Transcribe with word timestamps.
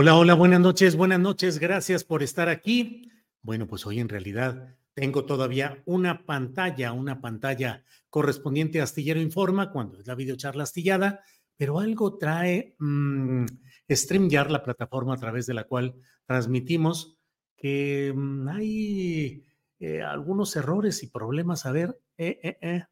Hola, 0.00 0.14
hola, 0.14 0.34
buenas 0.34 0.60
noches, 0.60 0.94
buenas 0.94 1.18
noches, 1.18 1.58
gracias 1.58 2.04
por 2.04 2.22
estar 2.22 2.48
aquí. 2.48 3.10
Bueno, 3.42 3.66
pues 3.66 3.84
hoy 3.84 3.98
en 3.98 4.08
realidad 4.08 4.76
tengo 4.94 5.24
todavía 5.24 5.82
una 5.86 6.24
pantalla, 6.24 6.92
una 6.92 7.20
pantalla 7.20 7.82
correspondiente 8.08 8.78
a 8.78 8.84
Astillero 8.84 9.20
Informa, 9.20 9.72
cuando 9.72 9.98
es 9.98 10.06
la 10.06 10.14
videocharla 10.14 10.62
astillada, 10.62 11.24
pero 11.56 11.80
algo 11.80 12.16
trae 12.16 12.76
mmm, 12.78 13.44
StreamYard, 13.90 14.52
la 14.52 14.62
plataforma 14.62 15.14
a 15.14 15.18
través 15.18 15.46
de 15.46 15.54
la 15.54 15.64
cual 15.64 15.96
transmitimos, 16.26 17.18
que 17.56 18.12
mmm, 18.14 18.48
hay 18.50 19.44
eh, 19.80 20.02
algunos 20.02 20.54
errores 20.54 21.02
y 21.02 21.08
problemas. 21.08 21.66
A 21.66 21.72
ver, 21.72 22.00
eh, 22.16 22.38
eh, 22.44 22.58
eh. 22.60 22.84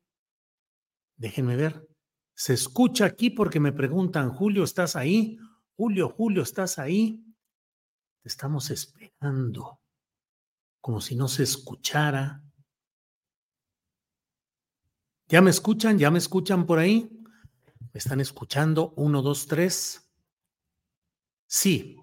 déjenme 1.17 1.55
ver. 1.55 1.87
Se 2.35 2.53
escucha 2.53 3.05
aquí 3.05 3.31
porque 3.31 3.61
me 3.61 3.71
preguntan, 3.71 4.31
Julio, 4.31 4.65
¿estás 4.65 4.97
ahí? 4.97 5.39
Julio, 5.77 6.09
Julio, 6.09 6.43
¿estás 6.43 6.79
ahí? 6.79 7.23
Te 8.23 8.31
estamos 8.31 8.71
esperando, 8.71 9.79
como 10.81 11.03
si 11.03 11.15
no 11.15 11.29
se 11.29 11.43
escuchara. 11.43 12.43
¿Ya 15.29 15.43
me 15.43 15.51
escuchan? 15.51 15.99
¿Ya 15.99 16.11
me 16.11 16.19
escuchan 16.19 16.65
por 16.65 16.79
ahí? 16.79 17.11
¿Me 17.93 17.99
están 17.99 18.23
escuchando? 18.23 18.95
Uno, 18.97 19.21
dos, 19.21 19.47
tres. 19.47 20.11
Sí, 21.47 21.99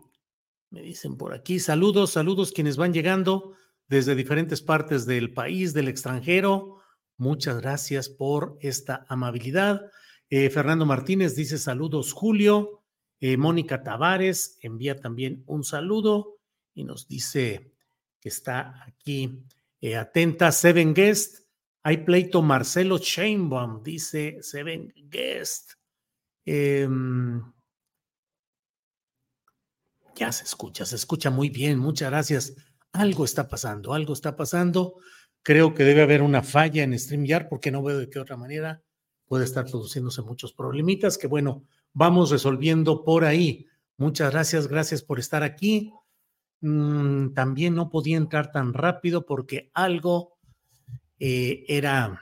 me 0.69 0.83
dicen 0.83 1.17
por 1.17 1.33
aquí. 1.33 1.59
Saludos, 1.59 2.11
saludos 2.11 2.51
quienes 2.51 2.77
van 2.77 2.93
llegando 2.93 3.55
desde 3.87 4.13
diferentes 4.13 4.61
partes 4.61 5.07
del 5.07 5.33
país, 5.33 5.73
del 5.73 5.87
extranjero. 5.87 6.77
Muchas 7.17 7.59
gracias 7.59 8.07
por 8.07 8.55
esta 8.61 9.03
amabilidad. 9.09 9.81
Eh, 10.29 10.51
Fernando 10.51 10.85
Martínez 10.85 11.35
dice 11.35 11.57
saludos, 11.57 12.13
Julio. 12.13 12.82
Eh, 13.25 13.37
Mónica 13.37 13.81
Tavares 13.81 14.57
envía 14.59 14.99
también 14.99 15.45
un 15.47 15.63
saludo 15.63 16.39
y 16.73 16.83
nos 16.83 17.07
dice 17.07 17.71
que 18.19 18.27
está 18.27 18.83
aquí 18.85 19.45
eh, 19.79 19.95
atenta. 19.95 20.51
Seven 20.51 20.93
Guest, 20.93 21.47
hay 21.83 22.03
pleito 22.03 22.41
Marcelo 22.41 22.97
Sheinbaum, 22.97 23.81
dice 23.81 24.39
Seven 24.41 24.93
Guest. 25.05 25.71
Eh, 26.45 26.85
ya 30.17 30.29
se 30.33 30.43
escucha, 30.43 30.85
se 30.85 30.97
escucha 30.97 31.29
muy 31.29 31.47
bien, 31.47 31.79
muchas 31.79 32.09
gracias. 32.11 32.53
Algo 32.91 33.23
está 33.23 33.47
pasando, 33.47 33.93
algo 33.93 34.11
está 34.11 34.35
pasando. 34.35 34.95
Creo 35.43 35.73
que 35.73 35.85
debe 35.85 36.01
haber 36.01 36.23
una 36.23 36.43
falla 36.43 36.83
en 36.83 36.99
StreamYard 36.99 37.47
porque 37.47 37.71
no 37.71 37.83
veo 37.83 37.99
de 37.99 38.09
qué 38.09 38.19
otra 38.19 38.35
manera 38.35 38.83
puede 39.27 39.45
estar 39.45 39.63
produciéndose 39.63 40.21
muchos 40.23 40.51
problemitas 40.51 41.17
que 41.17 41.27
bueno, 41.27 41.63
vamos 41.93 42.31
resolviendo 42.31 43.03
por 43.03 43.25
ahí. 43.25 43.67
Muchas 43.97 44.31
gracias, 44.31 44.67
gracias 44.67 45.01
por 45.01 45.19
estar 45.19 45.43
aquí. 45.43 45.93
Mm, 46.61 47.33
también 47.33 47.75
no 47.75 47.89
podía 47.89 48.17
entrar 48.17 48.51
tan 48.51 48.73
rápido 48.73 49.25
porque 49.25 49.69
algo 49.73 50.37
eh, 51.19 51.65
era, 51.67 52.21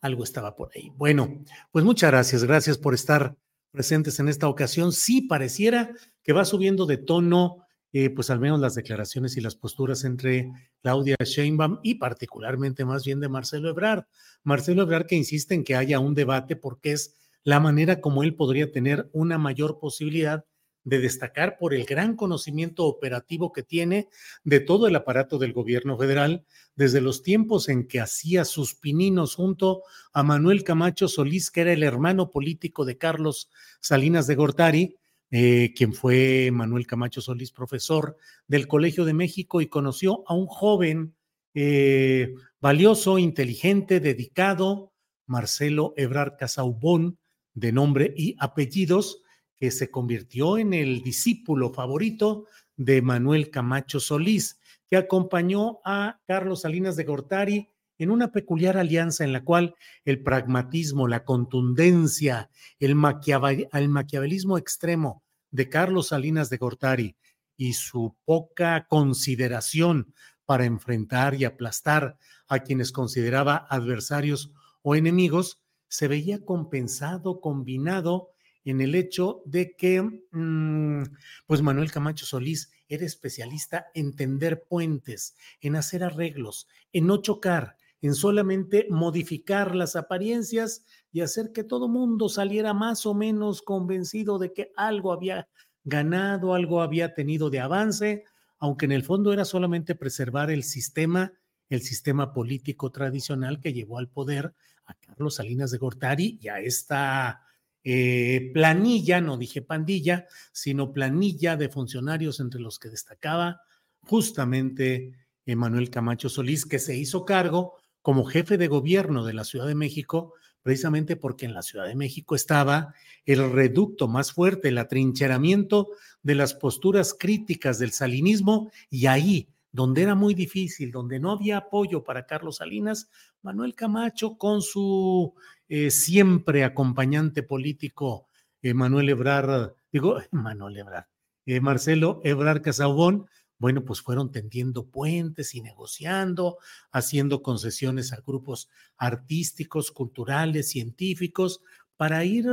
algo 0.00 0.24
estaba 0.24 0.54
por 0.54 0.70
ahí. 0.74 0.92
Bueno, 0.96 1.44
pues 1.72 1.84
muchas 1.84 2.10
gracias, 2.10 2.44
gracias 2.44 2.78
por 2.78 2.94
estar 2.94 3.36
presentes 3.70 4.18
en 4.20 4.28
esta 4.28 4.48
ocasión. 4.48 4.92
Sí 4.92 5.22
pareciera 5.22 5.90
que 6.22 6.32
va 6.32 6.44
subiendo 6.44 6.86
de 6.86 6.96
tono, 6.96 7.64
eh, 7.92 8.10
pues 8.10 8.30
al 8.30 8.40
menos 8.40 8.60
las 8.60 8.74
declaraciones 8.74 9.36
y 9.36 9.40
las 9.40 9.54
posturas 9.54 10.04
entre 10.04 10.50
Claudia 10.82 11.16
Sheinbaum 11.18 11.80
y 11.82 11.96
particularmente 11.96 12.84
más 12.84 13.04
bien 13.04 13.20
de 13.20 13.28
Marcelo 13.28 13.68
Ebrard. 13.68 14.04
Marcelo 14.42 14.82
Ebrard 14.82 15.06
que 15.06 15.16
insiste 15.16 15.54
en 15.54 15.64
que 15.64 15.76
haya 15.76 15.98
un 15.98 16.14
debate 16.14 16.56
porque 16.56 16.92
es 16.92 17.14
la 17.46 17.60
manera 17.60 18.00
como 18.00 18.24
él 18.24 18.34
podría 18.34 18.72
tener 18.72 19.08
una 19.12 19.38
mayor 19.38 19.78
posibilidad 19.78 20.44
de 20.82 20.98
destacar 20.98 21.58
por 21.58 21.74
el 21.74 21.84
gran 21.84 22.16
conocimiento 22.16 22.86
operativo 22.86 23.52
que 23.52 23.62
tiene 23.62 24.08
de 24.42 24.58
todo 24.58 24.88
el 24.88 24.96
aparato 24.96 25.38
del 25.38 25.52
gobierno 25.52 25.96
federal, 25.96 26.44
desde 26.74 27.00
los 27.00 27.22
tiempos 27.22 27.68
en 27.68 27.86
que 27.86 28.00
hacía 28.00 28.44
sus 28.44 28.74
pininos 28.74 29.36
junto 29.36 29.84
a 30.12 30.24
Manuel 30.24 30.64
Camacho 30.64 31.06
Solís, 31.06 31.52
que 31.52 31.60
era 31.60 31.72
el 31.72 31.84
hermano 31.84 32.32
político 32.32 32.84
de 32.84 32.98
Carlos 32.98 33.48
Salinas 33.80 34.26
de 34.26 34.34
Gortari, 34.34 34.96
eh, 35.30 35.72
quien 35.76 35.94
fue 35.94 36.50
Manuel 36.52 36.88
Camacho 36.88 37.20
Solís, 37.20 37.52
profesor 37.52 38.16
del 38.48 38.66
Colegio 38.66 39.04
de 39.04 39.14
México, 39.14 39.60
y 39.60 39.68
conoció 39.68 40.24
a 40.26 40.34
un 40.34 40.46
joven 40.46 41.14
eh, 41.54 42.34
valioso, 42.60 43.18
inteligente, 43.18 44.00
dedicado, 44.00 44.92
Marcelo 45.26 45.94
Ebrar 45.96 46.36
Casaubón, 46.36 47.18
de 47.56 47.72
nombre 47.72 48.14
y 48.16 48.36
apellidos, 48.38 49.22
que 49.56 49.70
se 49.70 49.90
convirtió 49.90 50.58
en 50.58 50.74
el 50.74 51.02
discípulo 51.02 51.72
favorito 51.72 52.46
de 52.76 53.00
Manuel 53.00 53.50
Camacho 53.50 53.98
Solís, 53.98 54.60
que 54.88 54.98
acompañó 54.98 55.78
a 55.84 56.20
Carlos 56.26 56.60
Salinas 56.60 56.94
de 56.94 57.04
Gortari 57.04 57.70
en 57.98 58.10
una 58.10 58.30
peculiar 58.30 58.76
alianza 58.76 59.24
en 59.24 59.32
la 59.32 59.42
cual 59.42 59.74
el 60.04 60.22
pragmatismo, 60.22 61.08
la 61.08 61.24
contundencia, 61.24 62.50
el, 62.78 62.90
el 62.90 63.88
maquiavelismo 63.88 64.58
extremo 64.58 65.24
de 65.50 65.70
Carlos 65.70 66.08
Salinas 66.08 66.50
de 66.50 66.58
Gortari 66.58 67.16
y 67.56 67.72
su 67.72 68.14
poca 68.26 68.86
consideración 68.86 70.12
para 70.44 70.66
enfrentar 70.66 71.34
y 71.34 71.46
aplastar 71.46 72.18
a 72.48 72.58
quienes 72.58 72.92
consideraba 72.92 73.66
adversarios 73.70 74.52
o 74.82 74.94
enemigos, 74.94 75.62
se 75.88 76.08
veía 76.08 76.44
compensado, 76.44 77.40
combinado 77.40 78.30
en 78.64 78.80
el 78.80 78.94
hecho 78.94 79.42
de 79.46 79.76
que, 79.76 80.02
mmm, 80.02 81.02
pues 81.46 81.62
Manuel 81.62 81.92
Camacho 81.92 82.26
Solís 82.26 82.72
era 82.88 83.06
especialista 83.06 83.86
en 83.94 84.14
tender 84.14 84.64
puentes, 84.68 85.36
en 85.60 85.76
hacer 85.76 86.02
arreglos, 86.02 86.68
en 86.92 87.06
no 87.06 87.22
chocar, 87.22 87.76
en 88.00 88.14
solamente 88.14 88.86
modificar 88.90 89.74
las 89.74 89.96
apariencias 89.96 90.84
y 91.12 91.20
hacer 91.20 91.52
que 91.52 91.64
todo 91.64 91.88
mundo 91.88 92.28
saliera 92.28 92.74
más 92.74 93.06
o 93.06 93.14
menos 93.14 93.62
convencido 93.62 94.38
de 94.38 94.52
que 94.52 94.72
algo 94.76 95.12
había 95.12 95.48
ganado, 95.84 96.54
algo 96.54 96.82
había 96.82 97.14
tenido 97.14 97.48
de 97.50 97.60
avance, 97.60 98.24
aunque 98.58 98.86
en 98.86 98.92
el 98.92 99.04
fondo 99.04 99.32
era 99.32 99.44
solamente 99.44 99.94
preservar 99.94 100.50
el 100.50 100.64
sistema, 100.64 101.32
el 101.68 101.82
sistema 101.82 102.32
político 102.32 102.90
tradicional 102.90 103.60
que 103.60 103.72
llevó 103.72 103.98
al 103.98 104.08
poder 104.08 104.54
a 104.86 104.94
Carlos 104.94 105.34
Salinas 105.36 105.70
de 105.70 105.78
Gortari 105.78 106.38
y 106.40 106.48
a 106.48 106.60
esta 106.60 107.42
eh, 107.84 108.50
planilla, 108.52 109.20
no 109.20 109.36
dije 109.36 109.62
pandilla, 109.62 110.26
sino 110.52 110.92
planilla 110.92 111.56
de 111.56 111.68
funcionarios 111.68 112.40
entre 112.40 112.60
los 112.60 112.78
que 112.78 112.88
destacaba 112.88 113.60
justamente 114.02 115.12
Emanuel 115.44 115.90
Camacho 115.90 116.28
Solís, 116.28 116.66
que 116.66 116.78
se 116.78 116.96
hizo 116.96 117.24
cargo 117.24 117.74
como 118.02 118.24
jefe 118.24 118.58
de 118.58 118.68
gobierno 118.68 119.24
de 119.24 119.34
la 119.34 119.44
Ciudad 119.44 119.66
de 119.66 119.74
México, 119.74 120.34
precisamente 120.62 121.16
porque 121.16 121.46
en 121.46 121.54
la 121.54 121.62
Ciudad 121.62 121.86
de 121.86 121.94
México 121.94 122.34
estaba 122.34 122.94
el 123.24 123.52
reducto 123.52 124.08
más 124.08 124.32
fuerte, 124.32 124.68
el 124.68 124.78
atrincheramiento 124.78 125.90
de 126.22 126.34
las 126.34 126.54
posturas 126.54 127.14
críticas 127.18 127.78
del 127.78 127.92
salinismo 127.92 128.70
y 128.90 129.06
ahí 129.06 129.48
donde 129.76 130.02
era 130.02 130.14
muy 130.14 130.32
difícil, 130.32 130.90
donde 130.90 131.20
no 131.20 131.30
había 131.30 131.58
apoyo 131.58 132.02
para 132.02 132.24
Carlos 132.24 132.56
Salinas, 132.56 133.10
Manuel 133.42 133.74
Camacho 133.74 134.38
con 134.38 134.62
su 134.62 135.34
eh, 135.68 135.90
siempre 135.90 136.64
acompañante 136.64 137.42
político 137.42 138.26
eh, 138.62 138.72
Manuel 138.72 139.10
Ebrard, 139.10 139.74
digo, 139.92 140.16
Manuel 140.32 140.78
Ebrard, 140.78 141.04
eh, 141.44 141.60
Marcelo 141.60 142.22
Ebrard 142.24 142.62
Casaubón, 142.62 143.26
bueno, 143.58 143.84
pues 143.84 144.00
fueron 144.00 144.32
tendiendo 144.32 144.86
puentes 144.86 145.54
y 145.54 145.60
negociando, 145.60 146.56
haciendo 146.90 147.42
concesiones 147.42 148.14
a 148.14 148.22
grupos 148.26 148.70
artísticos, 148.96 149.90
culturales, 149.90 150.70
científicos, 150.70 151.60
para 151.98 152.24
ir 152.24 152.46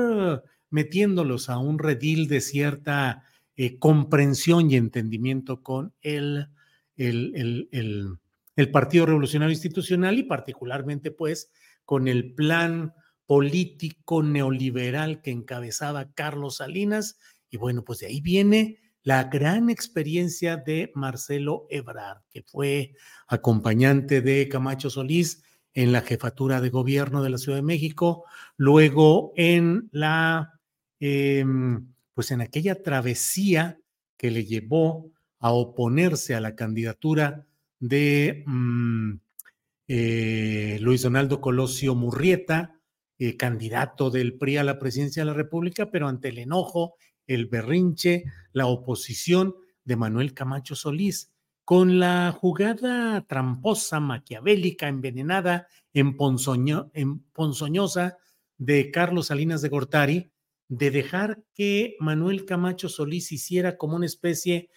metiéndolos 0.69 1.49
a 1.49 1.57
un 1.57 1.79
redil 1.79 2.27
de 2.27 2.41
cierta 2.41 3.23
comprensión 3.79 4.71
y 4.71 4.75
entendimiento 4.75 5.61
con 5.61 5.93
el 6.01 6.47
el, 7.07 7.69
el, 8.55 8.71
Partido 8.71 9.05
Revolucionario 9.05 9.53
Institucional 9.53 10.17
y 10.19 10.23
particularmente 10.23 11.11
pues 11.11 11.51
con 11.85 12.07
el 12.07 12.33
plan 12.33 12.93
político 13.25 14.21
neoliberal 14.21 15.21
que 15.21 15.31
encabezaba 15.31 16.13
Carlos 16.13 16.57
Salinas. 16.57 17.17
Y 17.49 17.57
bueno, 17.57 17.83
pues 17.83 17.99
de 17.99 18.07
ahí 18.07 18.21
viene 18.21 18.79
la 19.03 19.25
gran 19.25 19.69
experiencia 19.69 20.57
de 20.57 20.91
Marcelo 20.95 21.67
Ebrard, 21.69 22.21
que 22.31 22.43
fue 22.43 22.93
acompañante 23.27 24.21
de 24.21 24.47
Camacho 24.47 24.89
Solís 24.89 25.43
en 25.73 25.91
la 25.91 26.01
jefatura 26.01 26.61
de 26.61 26.69
gobierno 26.69 27.23
de 27.23 27.29
la 27.29 27.37
Ciudad 27.37 27.57
de 27.57 27.63
México, 27.63 28.25
luego 28.57 29.33
en 29.35 29.89
la, 29.91 30.59
em, 30.99 31.93
pues 32.13 32.31
en 32.31 32.41
aquella 32.41 32.81
travesía 32.81 33.79
que 34.17 34.31
le 34.31 34.45
llevó 34.45 35.11
a 35.43 35.51
oponerse 35.51 36.33
a 36.35 36.39
la 36.39 36.55
candidatura 36.55 37.45
de 37.77 38.45
mm, 38.47 39.11
eh, 39.89 40.77
Luis 40.79 41.01
Donaldo 41.01 41.41
Colosio 41.41 41.95
Murrieta, 41.95 42.79
eh, 43.19 43.35
candidato 43.35 44.09
del 44.09 44.37
PRI 44.37 44.55
a 44.55 44.63
la 44.63 44.79
presidencia 44.79 45.21
de 45.21 45.25
la 45.25 45.33
República, 45.33 45.91
pero 45.91 46.07
ante 46.07 46.29
el 46.29 46.37
enojo, 46.37 46.95
el 47.27 47.47
berrinche, 47.47 48.23
la 48.53 48.67
oposición 48.67 49.57
de 49.83 49.97
Manuel 49.97 50.33
Camacho 50.33 50.75
Solís, 50.75 51.33
con 51.65 51.99
la 51.99 52.31
jugada 52.31 53.25
tramposa, 53.27 53.99
maquiavélica, 53.99 54.87
envenenada, 54.87 55.67
emponzoñosa 55.93 58.17
de 58.57 58.91
Carlos 58.91 59.27
Salinas 59.27 59.61
de 59.61 59.67
Gortari, 59.67 60.31
de 60.69 60.89
dejar 60.89 61.43
que 61.53 61.97
Manuel 61.99 62.45
Camacho 62.45 62.87
Solís 62.87 63.33
hiciera 63.33 63.75
como 63.75 63.97
una 63.97 64.05
especie 64.05 64.55
de, 64.55 64.69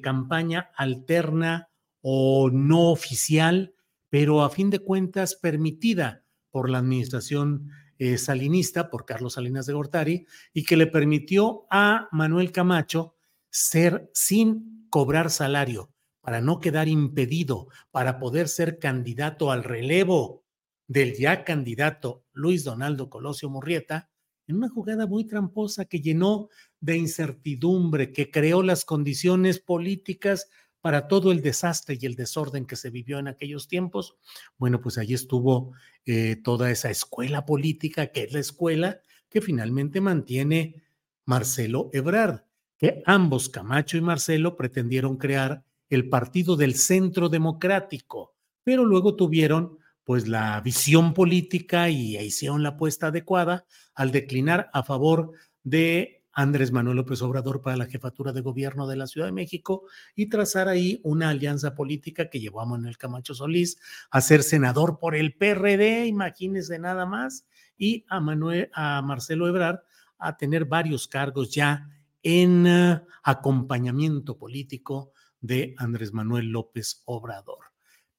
campaña 0.00 0.70
alterna 0.76 1.68
o 2.00 2.50
no 2.50 2.90
oficial, 2.90 3.74
pero 4.08 4.42
a 4.42 4.50
fin 4.50 4.70
de 4.70 4.80
cuentas 4.80 5.34
permitida 5.34 6.24
por 6.50 6.68
la 6.68 6.78
administración 6.78 7.70
eh, 7.98 8.18
salinista, 8.18 8.90
por 8.90 9.06
Carlos 9.06 9.34
Salinas 9.34 9.66
de 9.66 9.72
Gortari, 9.72 10.26
y 10.52 10.64
que 10.64 10.76
le 10.76 10.86
permitió 10.86 11.66
a 11.70 12.08
Manuel 12.12 12.52
Camacho 12.52 13.14
ser 13.50 14.10
sin 14.12 14.86
cobrar 14.90 15.30
salario, 15.30 15.90
para 16.20 16.40
no 16.40 16.60
quedar 16.60 16.88
impedido, 16.88 17.68
para 17.90 18.18
poder 18.18 18.48
ser 18.48 18.78
candidato 18.78 19.50
al 19.50 19.64
relevo 19.64 20.44
del 20.86 21.14
ya 21.14 21.44
candidato 21.44 22.24
Luis 22.32 22.64
Donaldo 22.64 23.08
Colosio 23.08 23.48
Murrieta, 23.48 24.10
una 24.54 24.68
jugada 24.68 25.06
muy 25.06 25.24
tramposa 25.24 25.84
que 25.84 26.00
llenó 26.00 26.48
de 26.80 26.96
incertidumbre, 26.96 28.12
que 28.12 28.30
creó 28.30 28.62
las 28.62 28.84
condiciones 28.84 29.60
políticas 29.60 30.48
para 30.80 31.06
todo 31.06 31.30
el 31.30 31.42
desastre 31.42 31.96
y 32.00 32.06
el 32.06 32.16
desorden 32.16 32.66
que 32.66 32.76
se 32.76 32.90
vivió 32.90 33.18
en 33.18 33.28
aquellos 33.28 33.68
tiempos. 33.68 34.16
Bueno, 34.58 34.80
pues 34.80 34.98
allí 34.98 35.14
estuvo 35.14 35.72
eh, 36.04 36.36
toda 36.42 36.70
esa 36.70 36.90
escuela 36.90 37.46
política, 37.46 38.08
que 38.08 38.24
es 38.24 38.32
la 38.32 38.40
escuela 38.40 39.00
que 39.30 39.40
finalmente 39.40 40.00
mantiene 40.00 40.82
Marcelo 41.24 41.88
Ebrard, 41.92 42.42
que 42.76 43.02
ambos, 43.06 43.48
Camacho 43.48 43.96
y 43.96 44.00
Marcelo, 44.00 44.56
pretendieron 44.56 45.16
crear 45.16 45.64
el 45.88 46.08
Partido 46.08 46.56
del 46.56 46.74
Centro 46.74 47.28
Democrático, 47.28 48.34
pero 48.64 48.84
luego 48.84 49.14
tuvieron 49.14 49.78
pues 50.04 50.28
la 50.28 50.60
visión 50.60 51.14
política 51.14 51.88
y 51.90 52.16
hicieron 52.18 52.62
la 52.62 52.70
apuesta 52.70 53.08
adecuada 53.08 53.64
al 53.94 54.10
declinar 54.10 54.70
a 54.72 54.82
favor 54.82 55.32
de 55.62 56.22
Andrés 56.32 56.72
Manuel 56.72 56.96
López 56.96 57.20
Obrador 57.22 57.60
para 57.60 57.76
la 57.76 57.86
jefatura 57.86 58.32
de 58.32 58.40
gobierno 58.40 58.86
de 58.86 58.96
la 58.96 59.06
Ciudad 59.06 59.26
de 59.26 59.32
México 59.32 59.84
y 60.14 60.26
trazar 60.26 60.68
ahí 60.68 61.00
una 61.04 61.28
alianza 61.28 61.74
política 61.74 62.30
que 62.30 62.40
llevó 62.40 62.60
a 62.60 62.66
Manuel 62.66 62.96
Camacho 62.96 63.34
Solís 63.34 63.78
a 64.10 64.20
ser 64.20 64.42
senador 64.42 64.98
por 64.98 65.14
el 65.14 65.34
PRD, 65.34 66.06
imagínense 66.06 66.78
nada 66.78 67.06
más, 67.06 67.46
y 67.76 68.04
a 68.08 68.20
Manuel, 68.20 68.70
a 68.72 69.02
Marcelo 69.02 69.46
Ebrard 69.46 69.80
a 70.18 70.36
tener 70.36 70.64
varios 70.64 71.06
cargos 71.06 71.50
ya 71.50 71.88
en 72.22 72.66
uh, 72.66 73.00
acompañamiento 73.24 74.38
político 74.38 75.12
de 75.40 75.74
Andrés 75.76 76.12
Manuel 76.12 76.46
López 76.46 77.02
Obrador. 77.04 77.58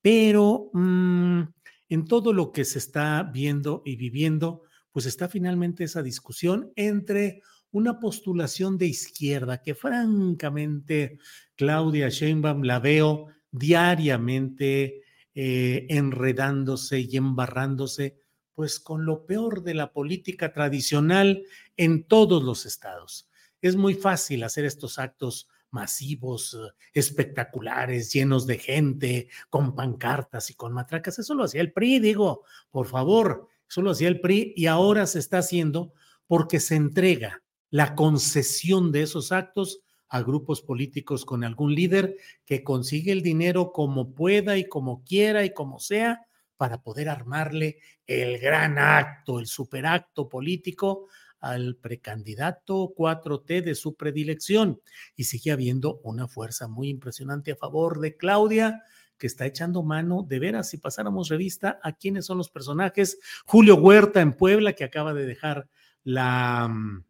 Pero 0.02 0.70
mm, 0.74 1.44
en 1.90 2.06
todo 2.06 2.34
lo 2.34 2.52
que 2.52 2.66
se 2.66 2.80
está 2.80 3.24
viendo 3.24 3.82
y 3.86 3.96
viviendo, 3.96 4.64
pues 4.92 5.06
está 5.06 5.28
finalmente 5.28 5.84
esa 5.84 6.04
discusión 6.04 6.72
entre 6.76 7.42
una 7.72 8.00
postulación 8.00 8.78
de 8.78 8.86
izquierda 8.86 9.62
que 9.62 9.74
francamente 9.74 11.18
Claudia 11.56 12.10
Sheinbaum 12.10 12.64
la 12.64 12.80
veo 12.80 13.28
diariamente 13.52 15.02
eh, 15.34 15.88
enredándose 15.90 17.00
y 17.00 17.18
embarrándose 17.18 18.20
pues 18.54 18.80
con 18.80 19.06
lo 19.06 19.26
peor 19.26 19.64
de 19.64 19.74
la 19.74 19.92
política 19.92 20.54
tradicional 20.54 21.44
en 21.76 22.04
todos 22.04 22.44
los 22.44 22.68
estados. 22.68 23.28
Es 23.62 23.76
muy 23.76 23.96
fácil 23.96 24.44
hacer 24.44 24.66
estos 24.66 25.00
actos 25.00 25.48
masivos, 25.74 26.54
eh, 26.54 26.72
espectaculares, 26.94 28.14
llenos 28.14 28.48
de 28.48 28.58
gente, 28.58 29.28
con 29.50 29.76
pancartas 29.76 30.50
y 30.50 30.54
con 30.54 30.72
matracas. 30.72 31.20
Eso 31.20 31.34
lo 31.34 31.44
hacía 31.44 31.62
el 31.62 31.74
PRI, 31.74 32.00
digo, 32.00 32.44
por 32.72 32.88
favor, 32.88 33.50
eso 33.68 33.82
lo 33.82 33.92
hacía 33.92 34.08
el 34.08 34.22
PRI 34.22 34.54
y 34.56 34.68
ahora 34.68 35.06
se 35.08 35.20
está 35.20 35.40
haciendo 35.40 35.94
porque 36.28 36.60
se 36.60 36.76
entrega 36.76 37.44
la 37.70 37.96
concesión 37.96 38.92
de 38.92 39.02
esos 39.02 39.32
actos 39.32 39.82
a 40.10 40.22
grupos 40.22 40.62
políticos 40.62 41.26
con 41.26 41.44
algún 41.44 41.74
líder 41.74 42.18
que 42.46 42.64
consigue 42.64 43.12
el 43.12 43.24
dinero 43.24 43.72
como 43.72 44.14
pueda 44.14 44.58
y 44.58 44.70
como 44.70 45.04
quiera 45.04 45.44
y 45.44 45.54
como 45.54 45.80
sea 45.80 46.22
para 46.56 46.84
poder 46.84 47.10
armarle 47.10 47.80
el 48.06 48.38
gran 48.38 48.78
acto, 48.78 49.40
el 49.40 49.48
superacto 49.48 50.30
político 50.30 51.08
al 51.44 51.76
precandidato 51.76 52.94
4T 52.96 53.62
de 53.62 53.76
su 53.76 53.96
predilección 53.96 54.82
y 55.16 55.26
sigue 55.26 55.52
habiendo 55.52 56.00
una 56.04 56.30
fuerza 56.30 56.70
muy 56.70 56.88
impresionante 56.88 57.52
a 57.52 57.58
favor 57.58 58.00
de 58.00 58.16
Claudia 58.16 58.82
que 59.18 59.28
está 59.28 59.46
echando 59.46 59.84
mano 59.84 60.26
de 60.28 60.40
veras 60.40 60.70
si 60.70 60.78
pasáramos 60.78 61.28
revista 61.28 61.80
a 61.84 61.92
quiénes 61.92 62.26
son 62.26 62.38
los 62.38 62.50
personajes. 62.50 63.20
Julio 63.46 63.76
Huerta 63.76 64.22
en 64.22 64.34
Puebla 64.34 64.74
que 64.74 64.86
acaba 64.86 65.14
de 65.14 65.26
dejar 65.26 65.68
la, 66.04 66.70
mm, 66.70 67.04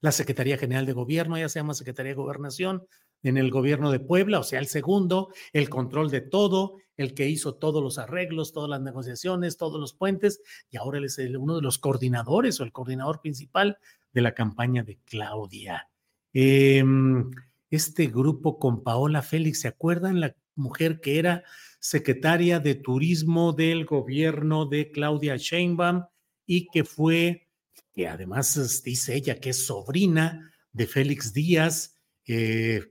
la 0.00 0.12
Secretaría 0.12 0.58
General 0.58 0.84
de 0.84 0.92
Gobierno, 0.92 1.38
ya 1.38 1.48
se 1.48 1.58
llama 1.58 1.72
Secretaría 1.72 2.10
de 2.10 2.16
Gobernación, 2.16 2.86
en 3.22 3.36
el 3.36 3.50
gobierno 3.50 3.90
de 3.90 4.00
Puebla, 4.00 4.40
o 4.40 4.44
sea, 4.44 4.60
el 4.60 4.66
segundo, 4.66 5.32
el 5.52 5.68
control 5.68 6.10
de 6.10 6.20
todo, 6.20 6.76
el 6.96 7.14
que 7.14 7.28
hizo 7.28 7.54
todos 7.54 7.82
los 7.82 7.98
arreglos, 7.98 8.52
todas 8.52 8.70
las 8.70 8.80
negociaciones, 8.80 9.56
todos 9.56 9.80
los 9.80 9.94
puentes, 9.94 10.40
y 10.70 10.76
ahora 10.76 10.98
él 10.98 11.04
es 11.04 11.18
uno 11.18 11.56
de 11.56 11.62
los 11.62 11.78
coordinadores 11.78 12.60
o 12.60 12.64
el 12.64 12.72
coordinador 12.72 13.20
principal 13.20 13.78
de 14.12 14.20
la 14.20 14.34
campaña 14.34 14.82
de 14.82 14.98
Claudia. 15.04 15.88
Em, 16.32 17.30
este 17.70 18.06
grupo 18.06 18.58
con 18.58 18.82
Paola 18.82 19.22
Félix, 19.22 19.60
¿se 19.60 19.68
acuerdan? 19.68 20.20
La 20.20 20.34
mujer 20.54 21.00
que 21.00 21.18
era 21.18 21.44
secretaria 21.80 22.58
de 22.58 22.74
turismo 22.74 23.52
del 23.52 23.84
gobierno 23.84 24.66
de 24.66 24.90
Claudia 24.90 25.36
Sheinbaum 25.36 26.04
y 26.46 26.66
que 26.66 26.84
fue, 26.84 27.48
que 27.92 28.08
además 28.08 28.82
dice 28.82 29.14
ella 29.14 29.38
que 29.38 29.50
es 29.50 29.66
sobrina 29.66 30.52
de 30.72 30.86
Félix 30.86 31.32
Díaz, 31.32 31.96
eh, 32.26 32.82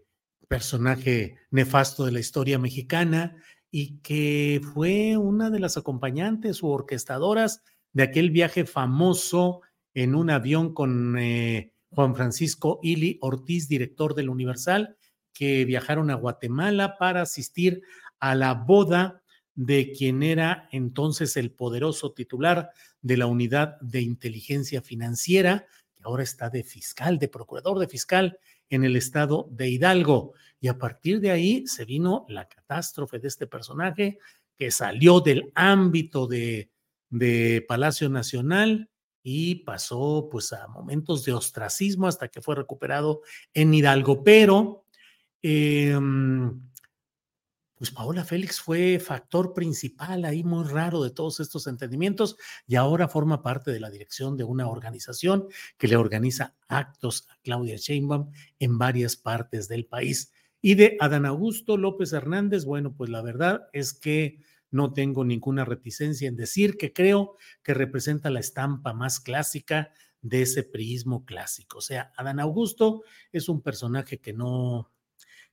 personaje 0.47 1.37
nefasto 1.51 2.05
de 2.05 2.11
la 2.11 2.19
historia 2.19 2.57
mexicana 2.57 3.35
y 3.71 3.99
que 3.99 4.61
fue 4.73 5.17
una 5.17 5.49
de 5.49 5.59
las 5.59 5.77
acompañantes 5.77 6.63
u 6.63 6.67
orquestadoras 6.67 7.63
de 7.93 8.03
aquel 8.03 8.31
viaje 8.31 8.65
famoso 8.65 9.61
en 9.93 10.15
un 10.15 10.29
avión 10.29 10.73
con 10.73 11.17
eh, 11.17 11.73
Juan 11.89 12.15
Francisco 12.15 12.79
Ili 12.83 13.17
Ortiz, 13.21 13.67
director 13.67 14.13
del 14.13 14.29
Universal, 14.29 14.97
que 15.33 15.65
viajaron 15.65 16.11
a 16.11 16.15
Guatemala 16.15 16.97
para 16.97 17.21
asistir 17.21 17.81
a 18.19 18.35
la 18.35 18.53
boda 18.53 19.21
de 19.55 19.91
quien 19.91 20.23
era 20.23 20.69
entonces 20.71 21.35
el 21.35 21.51
poderoso 21.51 22.13
titular 22.13 22.69
de 23.01 23.17
la 23.17 23.25
unidad 23.25 23.79
de 23.81 24.01
inteligencia 24.01 24.81
financiera, 24.81 25.65
que 25.95 26.03
ahora 26.03 26.23
está 26.23 26.49
de 26.49 26.63
fiscal, 26.63 27.17
de 27.17 27.27
procurador 27.27 27.79
de 27.79 27.87
fiscal 27.87 28.39
en 28.69 28.83
el 28.83 28.95
estado 28.95 29.47
de 29.51 29.69
Hidalgo. 29.69 30.33
Y 30.59 30.67
a 30.67 30.77
partir 30.77 31.19
de 31.19 31.31
ahí 31.31 31.67
se 31.67 31.85
vino 31.85 32.25
la 32.29 32.47
catástrofe 32.47 33.19
de 33.19 33.27
este 33.27 33.47
personaje 33.47 34.19
que 34.57 34.71
salió 34.71 35.19
del 35.19 35.51
ámbito 35.53 36.27
de, 36.27 36.69
de 37.09 37.63
Palacio 37.67 38.09
Nacional 38.09 38.89
y 39.23 39.55
pasó 39.55 40.29
pues 40.31 40.53
a 40.53 40.67
momentos 40.67 41.25
de 41.25 41.33
ostracismo 41.33 42.07
hasta 42.07 42.29
que 42.29 42.41
fue 42.41 42.55
recuperado 42.55 43.21
en 43.53 43.73
Hidalgo. 43.73 44.23
Pero 44.23 44.85
eh, 45.43 45.97
pues 47.77 47.91
Paola 47.91 48.23
Félix 48.23 48.59
fue 48.59 48.99
factor 48.99 49.53
principal 49.53 50.25
ahí 50.25 50.43
muy 50.43 50.65
raro 50.65 51.03
de 51.03 51.11
todos 51.11 51.39
estos 51.39 51.67
entendimientos 51.67 52.37
y 52.65 52.75
ahora 52.75 53.07
forma 53.07 53.43
parte 53.43 53.71
de 53.71 53.79
la 53.79 53.91
dirección 53.91 54.35
de 54.35 54.43
una 54.43 54.67
organización 54.67 55.47
que 55.77 55.87
le 55.87 55.95
organiza 55.95 56.55
actos 56.67 57.27
a 57.29 57.37
Claudia 57.43 57.77
Sheinbaum 57.77 58.31
en 58.59 58.77
varias 58.77 59.15
partes 59.15 59.67
del 59.67 59.85
país. 59.85 60.31
Y 60.59 60.75
de 60.75 60.97
Adán 60.99 61.25
Augusto 61.25 61.77
López 61.77 62.13
Hernández, 62.13 62.65
bueno, 62.65 62.95
pues 62.95 63.09
la 63.11 63.21
verdad 63.21 63.67
es 63.73 63.93
que 63.93 64.39
no 64.71 64.91
tengo 64.93 65.23
ninguna 65.23 65.63
reticencia 65.63 66.27
en 66.27 66.35
decir 66.35 66.77
que 66.77 66.93
creo 66.93 67.35
que 67.63 67.73
representa 67.73 68.29
la 68.29 68.39
estampa 68.39 68.93
más 68.93 69.19
clásica 69.19 69.91
de 70.21 70.41
ese 70.41 70.63
priismo 70.63 71.25
clásico. 71.25 71.77
O 71.77 71.81
sea, 71.81 72.11
Adán 72.17 72.39
Augusto 72.39 73.03
es 73.31 73.49
un 73.49 73.61
personaje 73.61 74.19
que 74.19 74.33
no, 74.33 74.91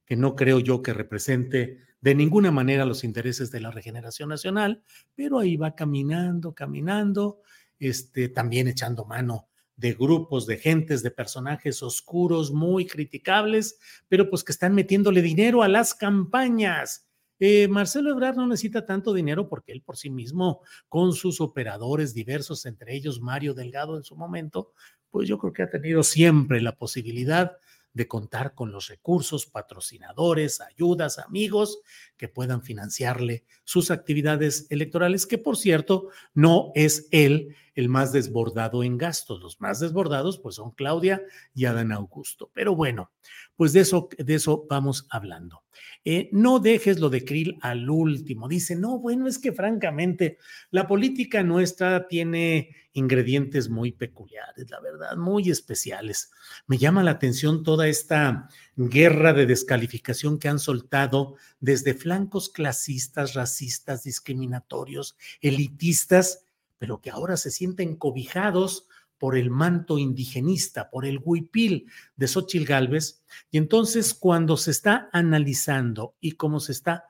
que 0.07 0.17
no 0.17 0.37
creo 0.37 0.61
yo 0.61 0.83
que 0.83 0.93
represente 0.93 1.79
de 2.01 2.15
ninguna 2.15 2.51
manera 2.51 2.85
los 2.85 3.05
intereses 3.05 3.51
de 3.51 3.61
la 3.61 3.71
regeneración 3.71 4.29
nacional, 4.29 4.83
pero 5.15 5.39
ahí 5.39 5.57
va 5.57 5.75
caminando, 5.75 6.55
caminando, 6.55 7.41
este, 7.79 8.29
también 8.29 8.69
echando 8.69 9.05
mano 9.07 9.49
de 9.77 9.95
grupos, 9.95 10.47
de 10.47 10.59
gentes, 10.59 11.03
de 11.03 11.11
personajes 11.11 11.83
oscuros, 11.83 12.53
muy 12.53 12.87
criticables, 12.87 13.79
pero 14.09 14.31
pues 14.31 14.45
que 14.45 14.53
están 14.53 14.75
metiéndole 14.75 15.23
dinero 15.23 15.63
a 15.63 15.69
las 15.69 15.95
campañas. 15.95 17.09
Eh, 17.41 17.67
Marcelo 17.69 18.11
Ebrard 18.11 18.37
no 18.37 18.47
necesita 18.47 18.87
tanto 18.87 19.13
dinero 19.13 19.49
porque 19.49 19.73
él 19.73 19.83
por 19.83 19.97
sí 19.97 20.11
mismo, 20.11 20.61
con 20.89 21.13
sus 21.13 21.41
operadores 21.41 22.15
diversos, 22.15 22.67
entre 22.67 22.95
ellos 22.95 23.21
Mario 23.21 23.55
Delgado 23.55 23.97
en 23.97 24.05
su 24.05 24.15
momento, 24.17 24.73
pues 25.11 25.29
yo 25.29 25.39
creo 25.39 25.53
que 25.53 25.63
ha 25.63 25.71
tenido 25.71 26.03
siempre 26.03 26.61
la 26.61 26.77
posibilidad 26.77 27.57
de 27.95 28.07
contar 28.07 28.55
con 28.55 28.73
los 28.73 28.89
recursos, 28.89 29.47
patrocinadores, 29.47 30.61
ayudas, 30.61 31.19
amigos 31.19 31.79
que 32.17 32.29
puedan 32.29 32.63
financiarle 32.63 33.45
sus 33.65 33.91
actividades 33.91 34.67
electorales, 34.69 35.27
que 35.27 35.39
por 35.39 35.57
cierto 35.57 36.09
no 36.35 36.73
es 36.75 37.09
él 37.13 37.57
el 37.75 37.89
más 37.89 38.13
desbordado 38.13 38.83
en 38.83 38.99
gastos. 38.99 39.41
Los 39.41 39.61
más 39.61 39.81
desbordados 39.81 40.39
pues 40.39 40.57
son 40.57 40.71
Claudia 40.73 41.23
y 41.55 41.65
Adán 41.65 41.93
Augusto. 41.93 42.51
Pero 42.55 42.75
bueno, 42.75 43.11
pues 43.57 43.73
de 43.73 43.81
eso, 43.81 44.09
de 44.17 44.35
eso 44.35 44.67
vamos 44.69 45.07
hablando. 45.11 45.63
Eh, 46.05 46.29
no 46.33 46.61
dejes 46.61 47.01
lo 47.01 47.11
de 47.11 47.25
Krill 47.25 47.59
al 47.61 47.89
último. 47.89 48.49
Dice, 48.49 48.77
no, 48.77 48.99
bueno, 48.99 49.27
es 49.27 49.39
que 49.39 49.53
francamente 49.53 50.39
la 50.71 50.87
política 50.87 51.43
nuestra 51.43 52.07
tiene 52.07 52.71
ingredientes 52.93 53.69
muy 53.69 53.93
peculiares, 53.93 54.71
la 54.71 54.81
verdad, 54.81 55.17
muy 55.17 55.51
especiales. 55.51 56.31
Me 56.67 56.79
llama 56.79 57.03
la 57.03 57.13
atención 57.13 57.65
toda 57.65 57.89
esta 57.89 58.49
guerra 58.77 59.33
de 59.33 59.47
descalificación 59.47 60.39
que 60.39 60.49
han 60.49 60.61
soltado 60.61 61.35
desde 61.61 61.95
flancos 61.95 62.49
clasistas, 62.49 63.35
racistas, 63.35 64.05
discriminatorios, 64.05 65.17
elitistas, 65.41 66.44
pero 66.85 67.01
que 67.01 67.09
ahora 67.09 67.39
se 67.39 67.51
sienten 67.51 67.97
cobijados 67.97 68.89
por 69.17 69.39
el 69.39 69.49
manto 69.49 69.97
indigenista, 69.97 70.91
por 70.91 71.07
el 71.07 71.19
huipil 71.25 71.91
de 72.15 72.29
Xochitl 72.29 72.67
Galvez. 72.67 73.25
Y 73.51 73.57
entonces, 73.57 74.13
cuando 74.13 74.59
se 74.59 74.73
está 74.73 75.09
analizando 75.11 76.15
y 76.21 76.33
cómo 76.33 76.61
se 76.61 76.73
está, 76.73 77.05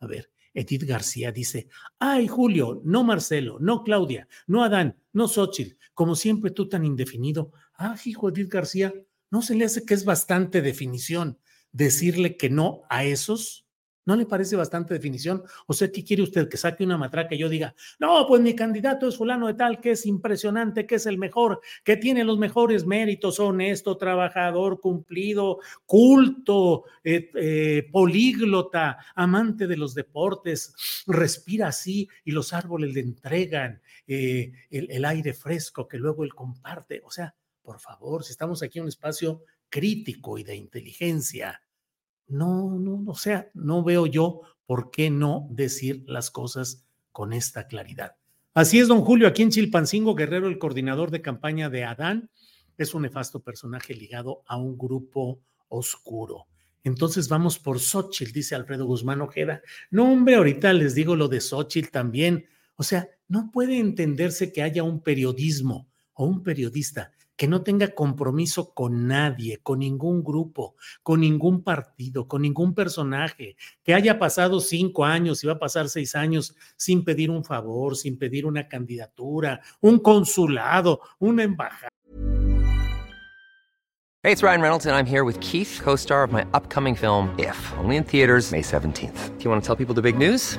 a 0.00 0.06
ver, 0.06 0.30
Edith 0.52 0.82
García 0.82 1.32
dice, 1.32 1.68
ay, 1.98 2.28
Julio, 2.28 2.82
no 2.84 3.02
Marcelo, 3.02 3.56
no 3.58 3.84
Claudia, 3.84 4.28
no 4.46 4.62
Adán, 4.64 4.98
no 5.14 5.28
Xochitl, 5.28 5.78
como 5.94 6.14
siempre 6.14 6.50
tú 6.50 6.68
tan 6.68 6.84
indefinido. 6.84 7.52
Ah, 7.72 7.96
hijo 8.04 8.28
Edith 8.28 8.52
García, 8.52 8.92
¿no 9.30 9.40
se 9.40 9.54
le 9.54 9.64
hace 9.64 9.86
que 9.86 9.94
es 9.94 10.04
bastante 10.04 10.60
definición 10.60 11.38
decirle 11.72 12.36
que 12.36 12.50
no 12.50 12.82
a 12.90 13.04
esos? 13.04 13.64
¿No 14.06 14.16
le 14.16 14.24
parece 14.24 14.56
bastante 14.56 14.94
definición? 14.94 15.42
O 15.66 15.74
sea, 15.74 15.92
¿qué 15.92 16.02
quiere 16.02 16.22
usted? 16.22 16.48
Que 16.48 16.56
saque 16.56 16.84
una 16.84 16.96
matraca 16.96 17.34
y 17.34 17.38
yo 17.38 17.48
diga, 17.48 17.74
no, 17.98 18.26
pues 18.26 18.40
mi 18.40 18.54
candidato 18.54 19.06
es 19.06 19.16
fulano 19.16 19.46
de 19.46 19.54
tal, 19.54 19.80
que 19.80 19.92
es 19.92 20.06
impresionante, 20.06 20.86
que 20.86 20.94
es 20.94 21.06
el 21.06 21.18
mejor, 21.18 21.60
que 21.84 21.96
tiene 21.96 22.24
los 22.24 22.38
mejores 22.38 22.86
méritos, 22.86 23.38
honesto, 23.38 23.98
trabajador, 23.98 24.80
cumplido, 24.80 25.58
culto, 25.84 26.84
eh, 27.04 27.30
eh, 27.34 27.88
políglota, 27.92 28.98
amante 29.14 29.66
de 29.66 29.76
los 29.76 29.94
deportes, 29.94 30.74
respira 31.06 31.68
así 31.68 32.08
y 32.24 32.32
los 32.32 32.52
árboles 32.54 32.94
le 32.94 33.00
entregan 33.00 33.82
eh, 34.06 34.52
el, 34.70 34.90
el 34.90 35.04
aire 35.04 35.34
fresco 35.34 35.86
que 35.86 35.98
luego 35.98 36.24
él 36.24 36.34
comparte. 36.34 37.02
O 37.04 37.10
sea, 37.10 37.34
por 37.62 37.78
favor, 37.80 38.24
si 38.24 38.32
estamos 38.32 38.62
aquí 38.62 38.78
en 38.78 38.84
un 38.84 38.88
espacio 38.88 39.44
crítico 39.68 40.38
y 40.38 40.42
de 40.42 40.56
inteligencia, 40.56 41.62
no, 42.30 42.78
no, 42.78 43.04
o 43.06 43.14
sea, 43.14 43.50
no 43.54 43.82
veo 43.82 44.06
yo 44.06 44.42
por 44.66 44.90
qué 44.90 45.10
no 45.10 45.48
decir 45.50 46.04
las 46.06 46.30
cosas 46.30 46.86
con 47.12 47.32
esta 47.32 47.66
claridad. 47.66 48.16
Así 48.54 48.78
es, 48.78 48.88
don 48.88 49.02
Julio, 49.02 49.28
aquí 49.28 49.42
en 49.42 49.50
Chilpancingo 49.50 50.14
Guerrero, 50.14 50.48
el 50.48 50.58
coordinador 50.58 51.10
de 51.10 51.22
campaña 51.22 51.70
de 51.70 51.84
Adán, 51.84 52.30
es 52.76 52.94
un 52.94 53.02
nefasto 53.02 53.40
personaje 53.40 53.94
ligado 53.94 54.42
a 54.46 54.56
un 54.56 54.78
grupo 54.78 55.40
oscuro. 55.68 56.46
Entonces 56.82 57.28
vamos 57.28 57.58
por 57.58 57.78
Xochitl, 57.78 58.32
dice 58.32 58.54
Alfredo 58.54 58.86
Guzmán 58.86 59.20
Ojeda. 59.20 59.60
No, 59.90 60.10
hombre, 60.10 60.36
ahorita 60.36 60.72
les 60.72 60.94
digo 60.94 61.14
lo 61.14 61.28
de 61.28 61.40
Xochitl 61.40 61.90
también. 61.90 62.46
O 62.76 62.82
sea, 62.82 63.08
no 63.28 63.50
puede 63.52 63.78
entenderse 63.78 64.52
que 64.52 64.62
haya 64.62 64.82
un 64.82 65.02
periodismo 65.02 65.88
o 66.14 66.24
un 66.24 66.42
periodista 66.42 67.12
que 67.40 67.48
no 67.48 67.62
tenga 67.62 67.94
compromiso 67.94 68.74
con 68.74 69.06
nadie, 69.06 69.60
con 69.62 69.78
ningún 69.78 70.22
grupo, 70.22 70.74
con 71.02 71.20
ningún 71.20 71.64
partido, 71.64 72.28
con 72.28 72.42
ningún 72.42 72.74
personaje, 72.74 73.56
que 73.82 73.94
haya 73.94 74.18
pasado 74.18 74.60
cinco 74.60 75.06
años 75.06 75.42
y 75.42 75.46
va 75.46 75.54
a 75.54 75.58
pasar 75.58 75.88
seis 75.88 76.14
años 76.14 76.54
sin 76.76 77.02
pedir 77.02 77.30
un 77.30 77.42
favor, 77.42 77.96
sin 77.96 78.18
pedir 78.18 78.44
una 78.44 78.68
candidatura, 78.68 79.62
un 79.80 80.00
consulado, 80.00 81.00
una 81.18 81.42
embajada. 81.42 81.88
Hey, 84.22 84.32
it's 84.32 84.42
Ryan 84.42 84.60
Reynolds 84.60 84.84
and 84.84 84.94
I'm 84.94 85.06
here 85.06 85.24
with 85.24 85.40
Keith, 85.40 85.80
co-star 85.82 86.22
of 86.22 86.30
my 86.30 86.44
upcoming 86.52 86.94
film 86.94 87.34
If, 87.38 87.56
only 87.78 87.96
in 87.96 88.04
theaters 88.04 88.52
May 88.52 88.60
17th. 88.60 89.38
Do 89.38 89.44
you 89.44 89.50
want 89.50 89.62
to 89.62 89.66
tell 89.66 89.76
people 89.76 89.94
the 89.94 90.02
big 90.02 90.18
news? 90.18 90.58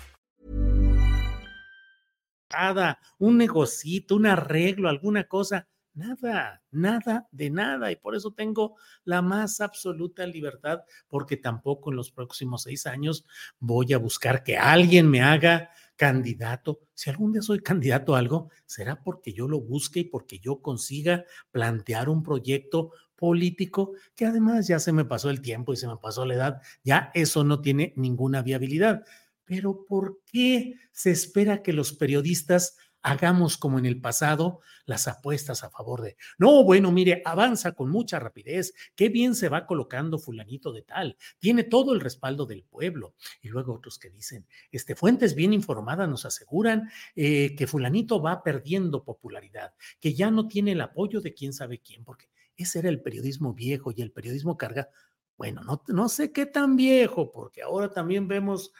Un 3.19 3.37
negocito, 3.37 4.15
un 4.15 4.25
arreglo, 4.25 4.89
alguna 4.89 5.25
cosa. 5.25 5.67
Nada, 5.93 6.63
nada 6.71 7.27
de 7.31 7.49
nada. 7.49 7.91
Y 7.91 7.97
por 7.97 8.15
eso 8.15 8.31
tengo 8.31 8.77
la 9.03 9.21
más 9.21 9.59
absoluta 9.59 10.25
libertad, 10.25 10.81
porque 11.09 11.35
tampoco 11.35 11.89
en 11.89 11.97
los 11.97 12.11
próximos 12.11 12.63
seis 12.63 12.85
años 12.85 13.25
voy 13.59 13.91
a 13.91 13.97
buscar 13.97 14.43
que 14.43 14.57
alguien 14.57 15.09
me 15.09 15.21
haga 15.21 15.69
candidato. 15.97 16.79
Si 16.93 17.09
algún 17.09 17.33
día 17.33 17.41
soy 17.41 17.59
candidato 17.59 18.15
a 18.15 18.19
algo, 18.19 18.49
será 18.65 19.03
porque 19.03 19.33
yo 19.33 19.47
lo 19.47 19.59
busque 19.59 19.99
y 19.99 20.03
porque 20.05 20.39
yo 20.39 20.61
consiga 20.61 21.25
plantear 21.51 22.09
un 22.09 22.23
proyecto 22.23 22.91
político 23.15 23.93
que 24.15 24.25
además 24.25 24.67
ya 24.67 24.79
se 24.79 24.91
me 24.91 25.05
pasó 25.05 25.29
el 25.29 25.41
tiempo 25.41 25.73
y 25.73 25.75
se 25.75 25.87
me 25.87 25.97
pasó 25.97 26.25
la 26.25 26.33
edad. 26.33 26.61
Ya 26.83 27.11
eso 27.13 27.43
no 27.43 27.61
tiene 27.61 27.93
ninguna 27.95 28.41
viabilidad. 28.41 29.03
Pero 29.51 29.83
¿por 29.85 30.21
qué 30.31 30.75
se 30.93 31.11
espera 31.11 31.61
que 31.61 31.73
los 31.73 31.91
periodistas 31.91 32.77
hagamos 33.01 33.57
como 33.57 33.79
en 33.79 33.85
el 33.85 33.99
pasado 33.99 34.61
las 34.85 35.09
apuestas 35.09 35.65
a 35.65 35.69
favor 35.69 36.01
de, 36.01 36.15
no, 36.37 36.63
bueno, 36.63 36.89
mire, 36.93 37.21
avanza 37.25 37.73
con 37.73 37.89
mucha 37.89 38.17
rapidez, 38.17 38.73
qué 38.95 39.09
bien 39.09 39.35
se 39.35 39.49
va 39.49 39.65
colocando 39.65 40.19
fulanito 40.19 40.71
de 40.71 40.83
tal, 40.83 41.17
tiene 41.37 41.65
todo 41.65 41.93
el 41.93 41.99
respaldo 41.99 42.45
del 42.45 42.63
pueblo. 42.63 43.13
Y 43.41 43.49
luego 43.49 43.73
otros 43.73 43.99
que 43.99 44.09
dicen, 44.09 44.47
este, 44.71 44.95
fuentes 44.95 45.35
bien 45.35 45.51
informadas 45.51 46.07
nos 46.07 46.23
aseguran 46.23 46.89
eh, 47.17 47.53
que 47.57 47.67
fulanito 47.67 48.21
va 48.21 48.43
perdiendo 48.43 49.03
popularidad, 49.03 49.73
que 49.99 50.13
ya 50.13 50.31
no 50.31 50.47
tiene 50.47 50.71
el 50.71 50.79
apoyo 50.79 51.19
de 51.19 51.33
quién 51.33 51.51
sabe 51.51 51.81
quién, 51.81 52.05
porque 52.05 52.29
ese 52.55 52.79
era 52.79 52.87
el 52.87 53.01
periodismo 53.01 53.53
viejo 53.53 53.91
y 53.93 54.01
el 54.01 54.13
periodismo 54.13 54.55
carga, 54.57 54.87
bueno, 55.35 55.61
no, 55.65 55.83
no 55.89 56.07
sé 56.07 56.31
qué 56.31 56.45
tan 56.45 56.77
viejo, 56.77 57.33
porque 57.33 57.63
ahora 57.63 57.91
también 57.91 58.29
vemos 58.29 58.71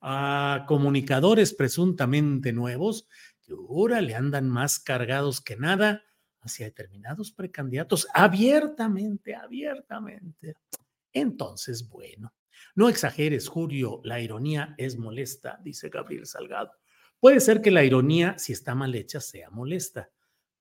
a 0.00 0.64
comunicadores 0.66 1.54
presuntamente 1.54 2.52
nuevos 2.52 3.06
ahora 3.68 4.00
le 4.00 4.14
andan 4.14 4.48
más 4.48 4.78
cargados 4.78 5.40
que 5.40 5.56
nada 5.56 6.02
hacia 6.40 6.66
determinados 6.66 7.32
precandidatos 7.32 8.06
abiertamente, 8.14 9.34
abiertamente. 9.34 10.54
Entonces, 11.12 11.88
bueno, 11.88 12.32
no 12.74 12.88
exageres, 12.88 13.48
Julio, 13.48 14.00
la 14.04 14.20
ironía 14.20 14.74
es 14.78 14.96
molesta, 14.96 15.58
dice 15.62 15.88
Gabriel 15.88 16.26
Salgado. 16.26 16.72
Puede 17.18 17.40
ser 17.40 17.60
que 17.60 17.70
la 17.70 17.84
ironía, 17.84 18.38
si 18.38 18.52
está 18.52 18.74
mal 18.74 18.94
hecha, 18.94 19.20
sea 19.20 19.50
molesta, 19.50 20.10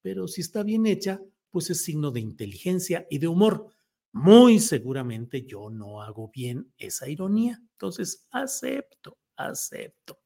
pero 0.01 0.27
si 0.27 0.41
está 0.41 0.63
bien 0.63 0.85
hecha, 0.85 1.21
pues 1.49 1.69
es 1.69 1.83
signo 1.83 2.11
de 2.11 2.19
inteligencia 2.19 3.07
y 3.09 3.19
de 3.19 3.27
humor. 3.27 3.67
Muy 4.11 4.59
seguramente 4.59 5.45
yo 5.45 5.69
no 5.69 6.01
hago 6.01 6.29
bien 6.33 6.73
esa 6.77 7.07
ironía, 7.07 7.61
entonces 7.73 8.27
acepto, 8.31 9.18
acepto. 9.47 10.19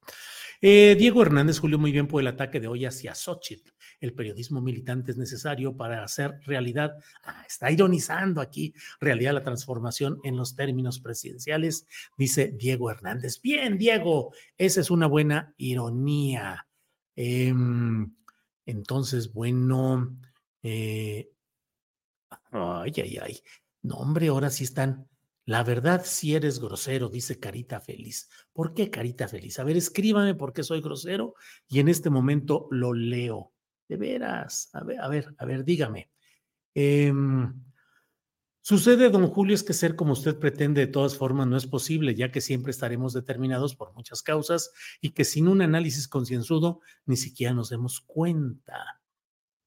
Eh, 0.66 0.96
Diego 0.98 1.22
Hernández, 1.22 1.60
Julio, 1.60 1.78
muy 1.78 1.92
bien 1.92 2.08
por 2.08 2.22
el 2.22 2.28
ataque 2.28 2.60
de 2.60 2.68
hoy 2.68 2.86
hacia 2.86 3.14
Xochitl. 3.14 3.72
El 4.00 4.14
periodismo 4.14 4.62
militante 4.62 5.12
es 5.12 5.18
necesario 5.18 5.76
para 5.76 6.04
hacer 6.04 6.40
realidad, 6.46 6.94
ah, 7.26 7.44
está 7.46 7.70
ironizando 7.70 8.40
aquí, 8.40 8.74
realidad 9.00 9.34
la 9.34 9.44
transformación 9.44 10.20
en 10.24 10.38
los 10.38 10.56
términos 10.56 11.00
presidenciales, 11.00 11.86
dice 12.18 12.54
Diego 12.58 12.90
Hernández. 12.90 13.42
Bien, 13.42 13.78
Diego, 13.78 14.34
esa 14.58 14.82
es 14.82 14.90
una 14.90 15.08
buena 15.08 15.54
ironía. 15.58 16.66
Em, 17.16 18.16
entonces, 18.66 19.34
bueno, 19.34 20.18
eh, 20.62 21.30
ay, 22.52 22.94
ay, 22.96 23.18
ay. 23.22 23.40
No, 23.82 23.96
hombre, 23.96 24.30
ahora 24.30 24.50
sí 24.50 24.64
están 24.64 25.10
la 25.46 25.64
verdad, 25.64 26.04
si 26.06 26.36
eres 26.36 26.60
grosero, 26.60 27.10
dice 27.10 27.40
Carita 27.40 27.82
Feliz. 27.82 28.30
¿Por 28.54 28.74
qué 28.74 28.90
Carita 28.90 29.28
Feliz? 29.28 29.60
A 29.60 29.66
ver, 29.66 29.76
escríbame 29.76 30.36
por 30.36 30.54
qué 30.54 30.64
soy 30.64 30.82
grosero 30.82 31.36
y 31.68 31.80
en 31.80 31.90
este 31.90 32.10
momento 32.10 32.68
lo 32.72 32.94
leo. 32.94 33.52
De 33.90 33.98
veras, 33.98 34.70
a 34.74 34.84
ver, 34.84 35.02
a 35.02 35.10
ver, 35.10 35.36
a 35.38 35.46
ver, 35.46 35.66
dígame. 35.66 36.10
Em, 36.74 37.54
sucede, 38.62 39.10
don 39.10 39.28
Julio, 39.28 39.54
es 39.54 39.64
que 39.64 39.74
ser 39.74 39.98
como 39.98 40.14
usted 40.14 40.40
pretende 40.40 40.80
de 40.80 40.88
todas 40.88 41.18
formas 41.18 41.48
no 41.48 41.58
es 41.58 41.68
posible, 41.68 42.16
ya 42.16 42.32
que 42.32 42.40
siempre 42.40 42.72
estaremos 42.72 43.12
determinados 43.12 43.76
por 43.76 43.94
muchas 43.94 44.24
causas 44.24 44.72
y 45.02 45.10
que 45.12 45.26
sin 45.26 45.50
un 45.50 45.62
análisis 45.62 46.08
concienzudo 46.08 46.80
ni 47.06 47.18
siquiera 47.18 47.54
nos 47.54 47.70
demos 47.70 48.00
cuenta. 48.00 49.02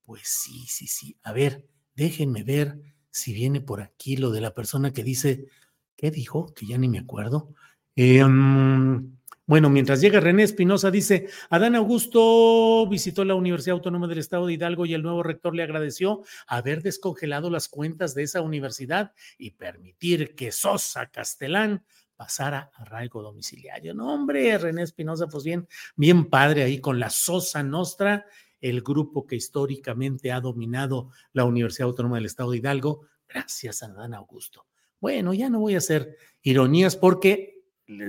Pues 0.05 0.23
sí, 0.25 0.65
sí, 0.69 0.87
sí. 0.87 1.19
A 1.23 1.35
ver, 1.35 1.69
déjenme 1.95 2.45
ver 2.45 2.81
si 3.11 3.35
viene 3.35 3.61
por 3.61 3.83
aquí 3.83 4.17
lo 4.17 4.31
de 4.31 4.41
la 4.41 4.55
persona 4.55 4.93
que 4.93 5.05
dice, 5.05 5.49
¿Qué 5.97 6.11
dijo? 6.11 6.53
Que 6.55 6.67
ya 6.67 6.79
ni 6.79 6.89
me 6.89 6.99
acuerdo. 6.99 7.55
Em, 7.97 9.17
bueno, 9.47 9.71
mientras 9.71 10.01
llega 10.01 10.21
René 10.21 10.43
Espinosa, 10.43 10.91
dice, 10.91 11.29
Adán 11.51 11.77
Augusto 11.77 12.87
visitó 12.89 13.25
la 13.25 13.37
Universidad 13.37 13.75
Autónoma 13.75 14.09
del 14.09 14.19
Estado 14.19 14.47
de 14.47 14.55
Hidalgo 14.55 14.87
y 14.87 14.95
el 14.95 15.03
nuevo 15.03 15.23
rector 15.23 15.55
le 15.55 15.63
agradeció 15.63 16.23
haber 16.47 16.83
descongelado 16.83 17.49
las 17.49 17.69
cuentas 17.69 18.15
de 18.15 18.25
esa 18.25 18.43
universidad 18.43 19.13
y 19.39 19.53
permitir 19.53 20.35
que 20.35 20.53
Sosa 20.53 21.07
Castelán 21.07 21.85
pasara 22.17 22.71
a 22.75 22.83
arraigo 22.83 23.23
domiciliario. 23.23 23.95
No, 23.95 24.13
hombre, 24.13 24.59
René 24.59 24.83
Espinosa, 24.83 25.29
pues 25.29 25.45
bien, 25.45 25.69
bien 25.95 26.29
padre 26.29 26.65
ahí 26.65 26.81
con 26.81 26.99
la 26.99 27.09
Sosa 27.09 27.63
Nostra, 27.63 28.27
el 28.61 28.83
grupo 28.83 29.27
que 29.27 29.37
históricamente 29.37 30.33
ha 30.33 30.41
dominado 30.41 31.11
la 31.33 31.45
Universidad 31.45 31.89
Autónoma 31.89 32.17
del 32.17 32.27
Estado 32.27 32.51
de 32.51 32.59
Hidalgo, 32.59 33.07
gracias 33.29 33.83
a 33.83 33.87
Adán 33.87 34.13
Augusto. 34.13 34.67
Bueno, 35.01 35.35
ya 35.35 35.51
no 35.51 35.61
voy 35.61 35.75
a 35.75 35.79
hacer 35.79 36.17
ironías 36.43 36.97
porque 36.97 37.57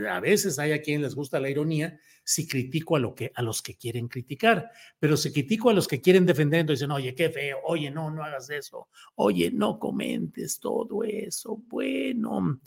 a 0.09 0.19
veces 0.19 0.57
hay 0.59 0.71
a 0.71 0.81
quien 0.81 1.01
les 1.01 1.13
gusta 1.13 1.39
la 1.39 1.49
ironía 1.49 1.99
si 2.23 2.47
critico 2.47 2.95
a, 2.95 2.99
lo 2.99 3.15
que, 3.15 3.31
a 3.35 3.41
los 3.41 3.61
que 3.61 3.77
quieren 3.77 4.07
criticar, 4.07 4.69
pero 4.99 5.15
si 5.15 5.31
critico 5.31 5.69
a 5.69 5.73
los 5.73 5.87
que 5.87 6.01
quieren 6.01 6.25
defender, 6.25 6.61
entonces 6.61 6.81
dicen, 6.81 6.91
oye, 6.91 7.15
qué 7.15 7.29
feo, 7.29 7.59
oye, 7.63 7.89
no, 7.89 8.11
no 8.11 8.23
hagas 8.23 8.49
eso, 8.49 8.89
oye, 9.15 9.49
no 9.51 9.79
comentes 9.79 10.59
todo 10.59 11.03
eso, 11.03 11.61
bueno. 11.67 12.59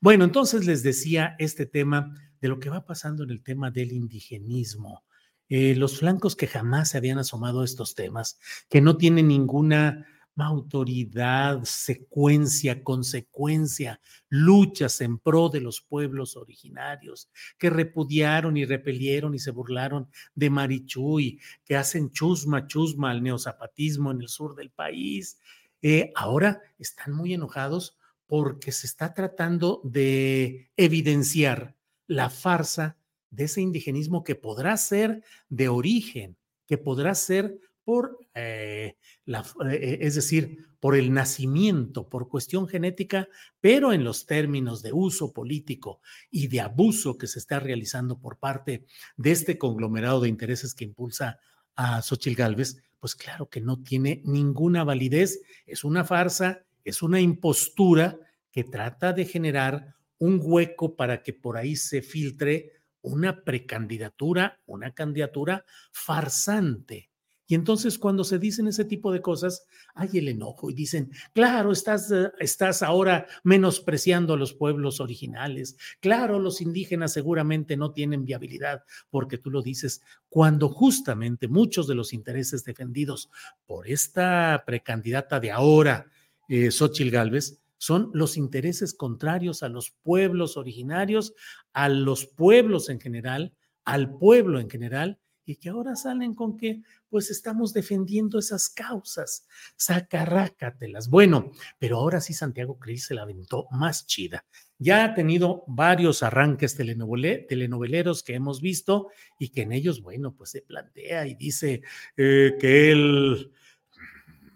Bueno, 0.00 0.24
entonces 0.24 0.66
les 0.66 0.82
decía 0.82 1.34
este 1.38 1.64
tema 1.64 2.14
de 2.40 2.48
lo 2.48 2.58
que 2.60 2.68
va 2.68 2.84
pasando 2.84 3.24
en 3.24 3.30
el 3.30 3.42
tema 3.42 3.70
del 3.70 3.92
indigenismo. 3.92 5.04
Eh, 5.48 5.74
los 5.76 6.00
flancos 6.00 6.36
que 6.36 6.48
jamás 6.48 6.90
se 6.90 6.98
habían 6.98 7.18
asomado 7.18 7.62
a 7.62 7.64
estos 7.64 7.94
temas, 7.94 8.38
que 8.68 8.80
no 8.80 8.96
tienen 8.98 9.28
ninguna 9.28 10.06
autoridad, 10.44 11.64
secuencia, 11.64 12.84
consecuencia, 12.84 14.00
luchas 14.28 15.00
en 15.00 15.18
pro 15.18 15.48
de 15.48 15.60
los 15.60 15.80
pueblos 15.80 16.36
originarios, 16.36 17.30
que 17.58 17.70
repudiaron 17.70 18.56
y 18.56 18.66
repelieron 18.66 19.34
y 19.34 19.38
se 19.38 19.50
burlaron 19.50 20.08
de 20.34 20.50
Marichuy, 20.50 21.40
que 21.64 21.76
hacen 21.76 22.10
chusma, 22.10 22.66
chusma 22.66 23.10
al 23.10 23.22
neozapatismo 23.22 24.10
en 24.10 24.20
el 24.20 24.28
sur 24.28 24.54
del 24.54 24.70
país. 24.70 25.38
Eh, 25.80 26.12
ahora 26.14 26.60
están 26.78 27.14
muy 27.14 27.32
enojados 27.32 27.96
porque 28.26 28.72
se 28.72 28.86
está 28.86 29.14
tratando 29.14 29.80
de 29.84 30.70
evidenciar 30.76 31.76
la 32.06 32.28
farsa 32.28 32.98
de 33.30 33.44
ese 33.44 33.60
indigenismo 33.60 34.24
que 34.24 34.34
podrá 34.34 34.76
ser 34.76 35.22
de 35.48 35.68
origen, 35.68 36.36
que 36.66 36.78
podrá 36.78 37.14
ser 37.14 37.58
por 37.86 38.18
eh, 38.34 38.96
la, 39.26 39.44
eh, 39.70 39.98
es 40.00 40.16
decir, 40.16 40.66
por 40.80 40.96
el 40.96 41.12
nacimiento, 41.12 42.08
por 42.08 42.28
cuestión 42.28 42.66
genética, 42.66 43.28
pero 43.60 43.92
en 43.92 44.02
los 44.02 44.26
términos 44.26 44.82
de 44.82 44.92
uso 44.92 45.32
político 45.32 46.00
y 46.28 46.48
de 46.48 46.62
abuso 46.62 47.16
que 47.16 47.28
se 47.28 47.38
está 47.38 47.60
realizando 47.60 48.18
por 48.18 48.40
parte 48.40 48.86
de 49.16 49.30
este 49.30 49.56
conglomerado 49.56 50.20
de 50.20 50.28
intereses 50.28 50.74
que 50.74 50.82
impulsa 50.82 51.38
a 51.76 52.02
Xochitl 52.02 52.34
Gálvez, 52.34 52.82
pues 52.98 53.14
claro 53.14 53.48
que 53.48 53.60
no 53.60 53.80
tiene 53.80 54.20
ninguna 54.24 54.82
validez, 54.82 55.40
es 55.64 55.84
una 55.84 56.04
farsa, 56.04 56.64
es 56.82 57.02
una 57.02 57.20
impostura 57.20 58.18
que 58.50 58.64
trata 58.64 59.12
de 59.12 59.26
generar 59.26 59.94
un 60.18 60.40
hueco 60.42 60.96
para 60.96 61.22
que 61.22 61.32
por 61.32 61.56
ahí 61.56 61.76
se 61.76 62.02
filtre 62.02 62.72
una 63.00 63.44
precandidatura, 63.44 64.58
una 64.66 64.92
candidatura 64.92 65.64
farsante 65.92 67.10
y 67.46 67.54
entonces 67.54 67.98
cuando 67.98 68.24
se 68.24 68.38
dicen 68.38 68.66
ese 68.66 68.84
tipo 68.84 69.12
de 69.12 69.22
cosas, 69.22 69.66
hay 69.94 70.18
el 70.18 70.28
enojo 70.28 70.70
y 70.70 70.74
dicen, 70.74 71.10
claro, 71.32 71.72
estás, 71.72 72.10
eh, 72.10 72.30
estás 72.40 72.82
ahora 72.82 73.26
menospreciando 73.44 74.34
a 74.34 74.36
los 74.36 74.52
pueblos 74.52 75.00
originales, 75.00 75.76
claro, 76.00 76.38
los 76.38 76.60
indígenas 76.60 77.12
seguramente 77.12 77.76
no 77.76 77.92
tienen 77.92 78.24
viabilidad 78.24 78.82
porque 79.10 79.38
tú 79.38 79.50
lo 79.50 79.62
dices, 79.62 80.02
cuando 80.28 80.68
justamente 80.68 81.48
muchos 81.48 81.86
de 81.86 81.94
los 81.94 82.12
intereses 82.12 82.64
defendidos 82.64 83.30
por 83.66 83.88
esta 83.88 84.64
precandidata 84.66 85.38
de 85.38 85.52
ahora, 85.52 86.06
eh, 86.48 86.70
Xochil 86.70 87.10
Gálvez, 87.10 87.60
son 87.78 88.10
los 88.14 88.36
intereses 88.36 88.94
contrarios 88.94 89.62
a 89.62 89.68
los 89.68 89.90
pueblos 89.90 90.56
originarios, 90.56 91.34
a 91.72 91.88
los 91.88 92.26
pueblos 92.26 92.88
en 92.88 93.00
general, 93.00 93.52
al 93.84 94.16
pueblo 94.18 94.58
en 94.58 94.70
general, 94.70 95.20
y 95.46 95.56
que 95.56 95.68
ahora 95.68 95.94
salen 95.94 96.34
con 96.34 96.56
que 96.58 96.82
pues 97.08 97.30
estamos 97.30 97.72
defendiendo 97.72 98.38
esas 98.38 98.68
causas. 98.68 99.46
Sacarrácatelas. 99.76 101.08
Bueno, 101.08 101.52
pero 101.78 101.98
ahora 101.98 102.20
sí 102.20 102.34
Santiago 102.34 102.78
Cris 102.78 103.06
se 103.06 103.14
la 103.14 103.22
aventó 103.22 103.68
más 103.70 104.06
chida. 104.06 104.44
Ya 104.76 105.04
ha 105.04 105.14
tenido 105.14 105.64
varios 105.68 106.22
arranques 106.22 106.76
telenoveleros 106.76 108.22
que 108.24 108.34
hemos 108.34 108.60
visto 108.60 109.08
y 109.38 109.48
que 109.50 109.62
en 109.62 109.72
ellos, 109.72 110.02
bueno, 110.02 110.34
pues 110.34 110.50
se 110.50 110.62
plantea 110.62 111.26
y 111.26 111.34
dice 111.34 111.80
eh, 112.16 112.56
que 112.60 112.90
él 112.90 113.52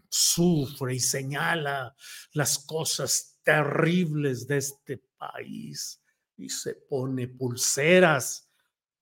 sufre 0.08 0.96
y 0.96 1.00
señala 1.00 1.94
las 2.32 2.58
cosas 2.58 3.38
terribles 3.44 4.48
de 4.48 4.56
este 4.56 5.00
país 5.16 6.02
y 6.36 6.48
se 6.48 6.74
pone 6.74 7.28
pulseras 7.28 8.49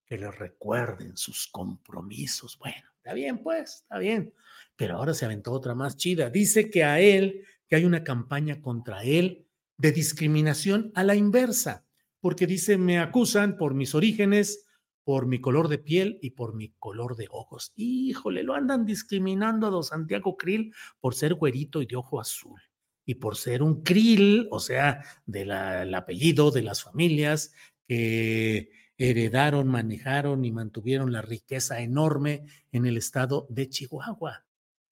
que 0.09 0.17
le 0.17 0.31
recuerden 0.31 1.17
sus 1.17 1.49
compromisos. 1.49 2.59
Bueno, 2.59 2.89
está 2.97 3.13
bien, 3.13 3.43
pues, 3.43 3.83
está 3.83 3.99
bien. 3.99 4.33
Pero 4.77 4.97
ahora 4.97 5.15
se 5.15 5.25
aventó 5.25 5.53
otra 5.53 5.75
más 5.75 5.97
chida. 5.97 6.31
Dice 6.31 6.71
que 6.71 6.85
a 6.85 7.01
él, 7.01 7.45
que 7.69 7.77
hay 7.77 7.85
una 7.85 8.05
campaña 8.05 8.61
contra 8.63 9.03
él 9.03 9.47
de 9.77 9.93
discriminación 9.93 10.91
a 10.95 11.05
la 11.05 11.15
inversa, 11.15 11.85
porque 12.21 12.47
dice, 12.47 12.79
me 12.79 12.99
acusan 12.99 13.57
por 13.57 13.75
mis 13.75 13.95
orígenes, 13.95 14.65
por 15.05 15.27
mi 15.27 15.41
color 15.41 15.69
de 15.69 15.79
piel 15.79 16.19
y 16.21 16.31
por 16.31 16.55
mi 16.55 16.75
color 16.79 17.17
de 17.17 17.29
ojos. 17.31 17.73
Híjole, 17.77 18.43
lo 18.43 18.55
andan 18.55 18.85
discriminando 18.85 19.67
a 19.67 19.71
don 19.71 19.85
Santiago 19.85 20.37
Krill 20.37 20.75
por 21.01 21.15
ser 21.15 21.35
güerito 21.35 21.81
y 21.81 21.87
de 21.87 21.97
ojo 21.97 22.21
azul 22.21 22.61
y 23.07 23.15
por 23.15 23.37
ser 23.37 23.63
un 23.63 23.83
Krill, 23.83 24.49
o 24.51 24.61
sea, 24.61 25.03
del 25.25 25.51
apellido 25.95 26.51
de 26.51 26.61
las 26.61 26.83
familias 26.83 27.55
que 27.87 28.71
heredaron, 28.99 29.69
manejaron 29.69 30.45
y 30.45 30.51
mantuvieron 30.51 31.13
la 31.13 31.23
riqueza 31.23 31.81
enorme 31.81 32.45
en 32.73 32.85
el 32.85 32.97
estado 32.97 33.47
de 33.49 33.69
Chihuahua. 33.69 34.45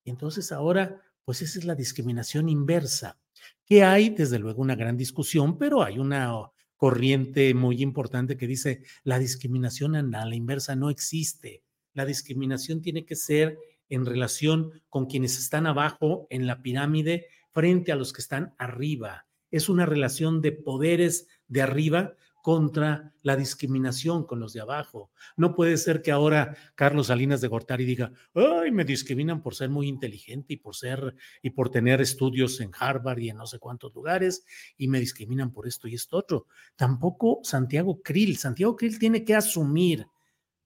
Entonces 0.05 0.53
ahora, 0.53 1.03
pues 1.25 1.43
esa 1.43 1.59
es 1.59 1.65
la 1.65 1.75
discriminación 1.75 2.49
inversa, 2.49 3.19
que 3.67 3.83
hay 3.83 4.11
desde 4.11 4.39
luego 4.39 4.63
una 4.63 4.77
gran 4.77 4.97
discusión, 4.97 5.59
pero 5.59 5.83
hay 5.83 5.99
una 5.99 6.33
corriente 6.77 7.53
muy 7.53 7.83
importante 7.83 8.37
que 8.37 8.47
dice 8.47 8.83
la 9.03 9.19
discriminación 9.19 9.97
a 9.97 10.25
la 10.25 10.37
inversa 10.37 10.77
no 10.77 10.89
existe. 10.89 11.63
La 11.93 12.07
discriminación 12.07 12.83
tiene 12.83 13.05
que 13.05 13.17
ser 13.17 13.59
en 13.89 14.07
relación 14.07 14.83
con 14.89 15.07
quienes 15.07 15.39
están 15.39 15.67
abajo 15.67 16.27
en 16.31 16.47
la 16.47 16.63
pirámide 16.63 17.27
frente 17.53 17.91
a 17.91 17.97
los 17.97 18.13
que 18.13 18.21
están 18.21 18.55
arriba. 18.59 19.27
Es 19.51 19.69
una 19.69 19.87
relación 19.87 20.43
de 20.43 20.53
poderes 20.53 21.27
de 21.49 21.63
arriba 21.63 22.15
contra 22.47 23.13
la 23.23 23.37
discriminación 23.37 24.25
con 24.25 24.39
los 24.39 24.53
de 24.53 24.61
abajo. 24.61 25.11
No 25.37 25.57
puede 25.57 25.77
ser 25.79 26.01
que 26.01 26.13
ahora 26.13 26.57
Carlos 26.77 27.09
Salinas 27.09 27.41
de 27.41 27.49
Gortari 27.49 27.85
diga, 27.85 28.13
ay, 28.35 28.71
me 28.71 28.85
discriminan 28.85 29.43
por 29.43 29.57
ser 29.57 29.69
muy 29.69 29.89
inteligente 29.89 30.55
y 30.55 30.57
por 30.57 30.77
ser 30.77 31.17
y 31.43 31.51
por 31.51 31.71
tener 31.71 32.01
estudios 32.01 32.61
en 32.61 32.71
Harvard 32.79 33.19
y 33.19 33.31
en 33.31 33.39
no 33.39 33.49
sé 33.49 33.59
cuántos 33.59 33.93
lugares 33.93 34.45
y 34.77 34.87
me 34.87 35.01
discriminan 35.01 35.53
por 35.53 35.67
esto 35.67 35.89
y 35.89 35.95
esto 35.95 36.19
otro. 36.19 36.47
Tampoco 36.77 37.41
Santiago 37.43 38.01
Krill. 38.01 38.37
Santiago 38.37 38.77
Krill 38.77 39.01
tiene 39.01 39.25
que 39.25 39.35
asumir 39.35 40.07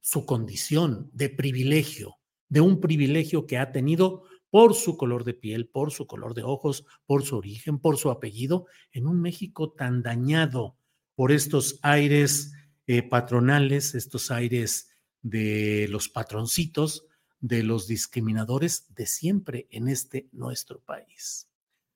su 0.01 0.27
condición 0.27 1.09
de 1.15 1.31
privilegio, 1.31 2.19
de 2.51 2.61
un 2.61 2.79
privilegio 2.83 3.47
que 3.47 3.57
ha 3.57 3.73
tenido 3.73 4.25
por 4.51 4.75
su 4.75 4.99
color 4.99 5.25
de 5.25 5.33
piel, 5.33 5.67
por 5.67 5.93
su 5.93 6.07
color 6.07 6.35
de 6.35 6.43
ojos, 6.43 6.85
por 7.07 7.23
su 7.23 7.39
origen, 7.39 7.79
por 7.79 7.97
su 7.97 8.11
apellido, 8.11 8.67
en 8.93 9.07
un 9.07 9.23
México 9.23 9.73
tan 9.73 10.03
dañado 10.03 10.77
por 11.21 11.33
estos 11.33 11.79
aires 11.83 12.55
eh, 12.87 13.03
patronales, 13.03 13.95
estos 13.95 14.31
aires 14.31 14.89
de 15.21 15.87
los 15.91 16.09
patroncitos, 16.09 17.05
de 17.41 17.63
los 17.63 17.87
discriminadores 17.87 18.87
de 18.95 19.05
siempre 19.05 19.69
en 19.71 19.89
este 19.89 20.31
nuestro 20.33 20.81
país. 20.81 21.47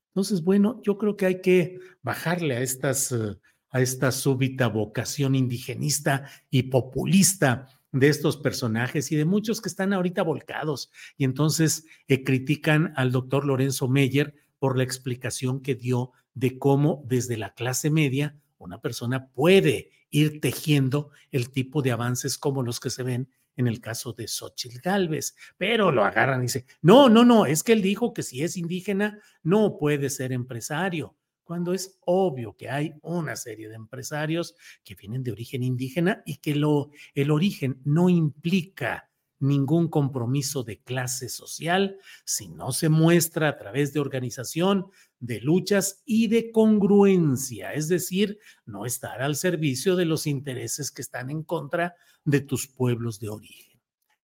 Entonces, 0.08 0.42
bueno, 0.42 0.78
yo 0.82 0.98
creo 0.98 1.16
que 1.16 1.24
hay 1.24 1.40
que 1.40 1.78
bajarle 2.02 2.56
a 2.56 2.60
estas, 2.60 3.12
eh, 3.12 3.38
a 3.70 3.80
esta 3.80 4.12
súbita 4.12 4.68
vocación 4.68 5.34
indigenista 5.34 6.28
y 6.50 6.64
populista 6.64 7.66
de 7.92 8.08
estos 8.08 8.36
personajes 8.36 9.10
y 9.10 9.16
de 9.16 9.24
muchos 9.24 9.62
que 9.62 9.70
están 9.70 9.94
ahorita 9.94 10.22
volcados 10.22 10.90
y 11.16 11.24
entonces 11.24 11.86
eh, 12.08 12.24
critican 12.24 12.92
al 12.94 13.10
doctor 13.10 13.46
Lorenzo 13.46 13.88
Meyer 13.88 14.34
por 14.58 14.76
la 14.76 14.84
explicación 14.84 15.62
que 15.62 15.74
dio 15.74 16.12
de 16.34 16.58
cómo 16.58 17.02
desde 17.06 17.38
la 17.38 17.54
clase 17.54 17.88
media 17.88 18.36
una 18.64 18.80
persona 18.80 19.28
puede 19.28 19.90
ir 20.10 20.40
tejiendo 20.40 21.10
el 21.30 21.50
tipo 21.50 21.82
de 21.82 21.92
avances 21.92 22.38
como 22.38 22.62
los 22.62 22.80
que 22.80 22.90
se 22.90 23.02
ven 23.02 23.30
en 23.56 23.68
el 23.68 23.80
caso 23.80 24.12
de 24.12 24.26
Xochitl 24.26 24.80
Galvez, 24.80 25.36
pero 25.56 25.92
lo 25.92 26.04
agarran 26.04 26.40
y 26.40 26.44
dicen, 26.44 26.64
no, 26.82 27.08
no, 27.08 27.24
no, 27.24 27.46
es 27.46 27.62
que 27.62 27.72
él 27.72 27.82
dijo 27.82 28.12
que 28.12 28.22
si 28.22 28.42
es 28.42 28.56
indígena 28.56 29.20
no 29.42 29.78
puede 29.78 30.10
ser 30.10 30.32
empresario 30.32 31.16
cuando 31.44 31.74
es 31.74 31.98
obvio 32.00 32.56
que 32.56 32.68
hay 32.68 32.94
una 33.02 33.36
serie 33.36 33.68
de 33.68 33.74
empresarios 33.74 34.56
que 34.82 34.94
vienen 34.94 35.22
de 35.22 35.32
origen 35.32 35.62
indígena 35.62 36.22
y 36.24 36.38
que 36.38 36.54
lo, 36.54 36.90
el 37.14 37.30
origen 37.30 37.80
no 37.84 38.08
implica 38.08 39.10
ningún 39.44 39.88
compromiso 39.88 40.64
de 40.64 40.80
clase 40.80 41.28
social 41.28 41.98
si 42.24 42.48
no 42.48 42.72
se 42.72 42.88
muestra 42.88 43.48
a 43.48 43.56
través 43.56 43.92
de 43.92 44.00
organización, 44.00 44.86
de 45.20 45.40
luchas 45.40 46.02
y 46.04 46.28
de 46.28 46.50
congruencia, 46.50 47.72
es 47.72 47.88
decir, 47.88 48.38
no 48.66 48.86
estar 48.86 49.22
al 49.22 49.36
servicio 49.36 49.96
de 49.96 50.04
los 50.04 50.26
intereses 50.26 50.90
que 50.90 51.02
están 51.02 51.30
en 51.30 51.42
contra 51.42 51.94
de 52.24 52.40
tus 52.40 52.66
pueblos 52.66 53.20
de 53.20 53.28
origen. 53.28 53.78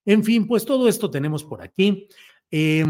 En 0.05 0.25
fin, 0.25 0.47
pues 0.47 0.65
todo 0.65 0.89
esto 0.89 1.11
tenemos 1.11 1.45
por 1.45 1.63
aquí. 1.63 2.09
Eh, 2.51 2.85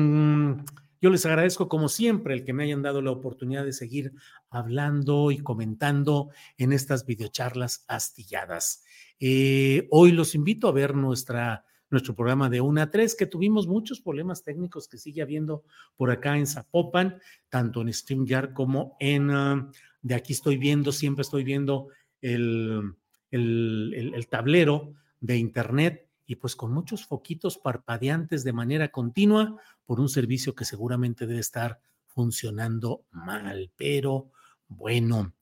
yo 1.02 1.08
les 1.08 1.24
agradezco 1.24 1.68
como 1.68 1.88
siempre 1.88 2.34
el 2.34 2.44
que 2.44 2.52
me 2.52 2.64
hayan 2.64 2.82
dado 2.82 3.00
la 3.00 3.10
oportunidad 3.10 3.64
de 3.64 3.72
seguir 3.72 4.12
hablando 4.50 5.30
y 5.30 5.38
comentando 5.38 6.28
en 6.58 6.74
estas 6.74 7.06
videocharlas 7.06 7.84
astilladas. 7.88 8.84
Eh, 9.18 9.88
hoy 9.90 10.12
los 10.12 10.34
invito 10.34 10.68
a 10.68 10.72
ver 10.72 10.94
nuestra, 10.94 11.64
nuestro 11.90 12.14
programa 12.14 12.48
de 12.48 12.60
1 12.60 12.82
a 12.82 12.90
3, 12.90 13.14
que 13.16 13.26
tuvimos 13.26 13.66
muchos 13.66 14.00
problemas 14.00 14.42
técnicos 14.42 14.88
que 14.88 14.98
sigue 14.98 15.22
habiendo 15.22 15.64
por 15.96 16.10
acá 16.10 16.38
en 16.38 16.46
Zapopan, 16.46 17.20
tanto 17.48 17.82
en 17.82 17.92
StreamYard 17.92 18.52
como 18.52 18.96
en, 19.00 19.30
ah, 19.30 19.70
de 20.02 20.14
aquí 20.14 20.32
estoy 20.32 20.56
viendo, 20.56 20.92
siempre 20.92 21.22
estoy 21.22 21.44
viendo 21.44 21.88
el, 22.20 22.94
el 23.30 24.28
tablero 24.28 24.94
de 25.20 25.36
Internet 25.36 26.08
y 26.26 26.36
pues 26.36 26.54
con 26.54 26.72
muchos 26.72 27.06
foquitos 27.06 27.58
parpadeantes 27.58 28.44
de 28.44 28.52
manera 28.52 28.92
continua 28.92 29.56
por 29.84 29.98
un 29.98 30.08
servicio 30.08 30.54
que 30.54 30.64
seguramente 30.64 31.26
debe 31.26 31.40
estar 31.40 31.80
funcionando 32.06 33.04
mal, 33.10 33.72
pero 33.76 34.30
bueno. 34.68 35.32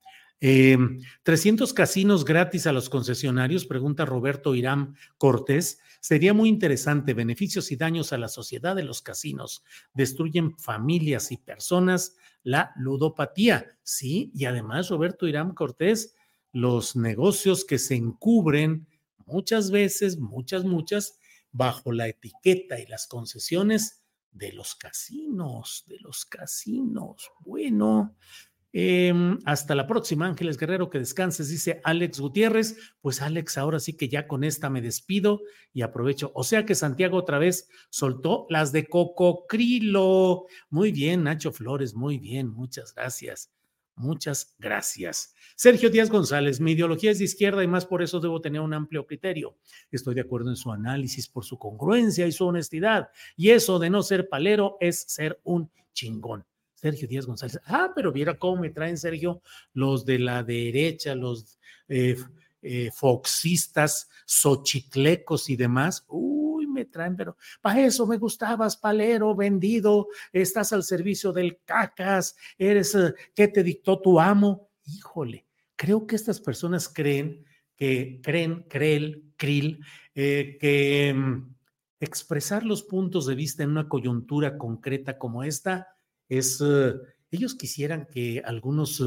300 0.40 1.70
em, 1.70 1.74
casinos 1.74 2.24
gratis 2.24 2.66
a 2.66 2.72
los 2.72 2.88
concesionarios, 2.88 3.66
pregunta 3.66 4.04
Roberto 4.04 4.54
Irán 4.54 4.94
Cortés. 5.16 5.80
Sería 6.00 6.32
muy 6.32 6.48
interesante. 6.48 7.12
Beneficios 7.14 7.72
y 7.72 7.76
daños 7.76 8.12
a 8.12 8.18
la 8.18 8.28
sociedad 8.28 8.76
de 8.76 8.84
los 8.84 9.02
casinos. 9.02 9.64
Destruyen 9.94 10.56
familias 10.56 11.32
y 11.32 11.38
personas. 11.38 12.16
La 12.44 12.72
ludopatía. 12.76 13.66
Sí, 13.82 14.30
y 14.34 14.44
además, 14.44 14.90
Roberto 14.90 15.26
Irán 15.26 15.54
Cortés, 15.54 16.14
los 16.52 16.94
negocios 16.94 17.64
que 17.64 17.78
se 17.78 17.96
encubren 17.96 18.86
muchas 19.26 19.70
veces, 19.70 20.18
muchas, 20.18 20.64
muchas, 20.64 21.18
bajo 21.50 21.92
la 21.92 22.08
etiqueta 22.08 22.78
y 22.78 22.86
las 22.86 23.06
concesiones 23.06 24.04
de 24.30 24.52
los 24.52 24.74
casinos, 24.76 25.84
de 25.88 25.98
los 26.00 26.24
casinos. 26.24 27.30
Bueno, 27.40 28.16
em, 28.72 29.38
hasta 29.44 29.74
la 29.74 29.86
próxima, 29.86 30.26
Ángeles 30.26 30.56
Guerrero, 30.56 30.90
que 30.90 30.98
descanses, 30.98 31.48
dice 31.48 31.80
Alex 31.84 32.20
Gutiérrez. 32.20 32.76
Pues 33.00 33.22
Alex, 33.22 33.58
ahora 33.58 33.80
sí 33.80 33.96
que 33.96 34.08
ya 34.08 34.26
con 34.26 34.44
esta 34.44 34.70
me 34.70 34.80
despido 34.80 35.40
y 35.72 35.82
aprovecho. 35.82 36.32
O 36.34 36.44
sea 36.44 36.64
que 36.64 36.74
Santiago 36.74 37.16
otra 37.18 37.38
vez 37.38 37.68
soltó 37.90 38.46
las 38.50 38.72
de 38.72 38.86
Cococrilo. 38.86 40.46
Muy 40.70 40.92
bien, 40.92 41.24
Nacho 41.24 41.52
Flores, 41.52 41.94
muy 41.94 42.18
bien, 42.18 42.48
muchas 42.48 42.94
gracias. 42.94 43.50
Muchas 43.98 44.54
gracias. 44.58 45.34
Sergio 45.56 45.90
Díaz 45.90 46.08
González, 46.08 46.60
mi 46.60 46.72
ideología 46.72 47.10
es 47.10 47.18
de 47.18 47.24
izquierda 47.24 47.64
y 47.64 47.66
más 47.66 47.84
por 47.84 48.00
eso 48.00 48.20
debo 48.20 48.40
tener 48.40 48.60
un 48.60 48.72
amplio 48.72 49.04
criterio. 49.04 49.56
Estoy 49.90 50.14
de 50.14 50.20
acuerdo 50.20 50.50
en 50.50 50.56
su 50.56 50.70
análisis 50.70 51.28
por 51.28 51.44
su 51.44 51.58
congruencia 51.58 52.26
y 52.26 52.32
su 52.32 52.46
honestidad. 52.46 53.08
Y 53.36 53.50
eso 53.50 53.80
de 53.80 53.90
no 53.90 54.02
ser 54.02 54.28
palero 54.28 54.76
es 54.78 55.00
ser 55.00 55.40
un 55.42 55.70
chingón. 55.92 56.46
Sergio 56.80 57.08
Díaz 57.08 57.26
González. 57.26 57.60
Ah, 57.66 57.90
pero 57.94 58.12
viera 58.12 58.38
cómo 58.38 58.62
me 58.62 58.70
traen, 58.70 58.96
Sergio, 58.96 59.42
los 59.72 60.04
de 60.04 60.18
la 60.18 60.42
derecha, 60.42 61.14
los 61.14 61.58
eh, 61.88 62.16
eh, 62.62 62.90
foxistas, 62.94 64.08
xochitlecos 64.26 65.50
y 65.50 65.56
demás. 65.56 66.04
Uy, 66.08 66.66
me 66.66 66.84
traen, 66.84 67.16
pero 67.16 67.36
para 67.60 67.84
eso 67.84 68.06
me 68.06 68.16
gustabas, 68.16 68.76
palero, 68.76 69.34
vendido, 69.34 70.08
estás 70.32 70.72
al 70.72 70.84
servicio 70.84 71.32
del 71.32 71.58
cacas, 71.64 72.36
eres, 72.56 72.94
eh, 72.94 73.14
¿qué 73.34 73.48
te 73.48 73.62
dictó 73.62 74.00
tu 74.00 74.20
amo? 74.20 74.70
Híjole, 74.84 75.46
creo 75.74 76.06
que 76.06 76.16
estas 76.16 76.40
personas 76.40 76.88
creen 76.88 77.44
que 77.76 78.20
creen, 78.22 78.66
creen, 78.68 79.32
krill, 79.36 79.84
eh, 80.14 80.58
que 80.60 81.14
mm, 81.14 81.54
expresar 82.00 82.64
los 82.64 82.82
puntos 82.82 83.26
de 83.26 83.36
vista 83.36 83.62
en 83.62 83.70
una 83.70 83.88
coyuntura 83.88 84.58
concreta 84.58 85.16
como 85.16 85.44
esta 85.44 85.86
es, 86.28 86.60
eh, 86.64 86.94
ellos 87.30 87.54
quisieran 87.54 88.06
que 88.06 88.42
algunos 88.44 89.02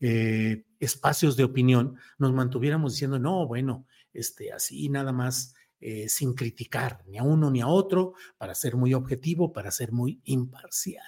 eh, 0.00 0.64
espacios 0.80 1.36
de 1.36 1.44
opinión 1.44 1.96
nos 2.18 2.32
mantuviéramos 2.32 2.94
diciendo, 2.94 3.18
no, 3.18 3.46
bueno, 3.46 3.86
este, 4.12 4.52
así 4.52 4.88
nada 4.88 5.12
más. 5.12 5.54
sin 6.08 6.34
criticar 6.34 7.04
ni 7.06 7.18
a 7.18 7.22
uno 7.22 7.50
ni 7.50 7.60
a 7.60 7.68
otro, 7.68 8.14
para 8.38 8.54
ser 8.54 8.76
muy 8.76 8.94
objetivo, 8.94 9.52
para 9.52 9.70
ser 9.70 9.92
muy 9.92 10.20
imparcial. 10.24 11.04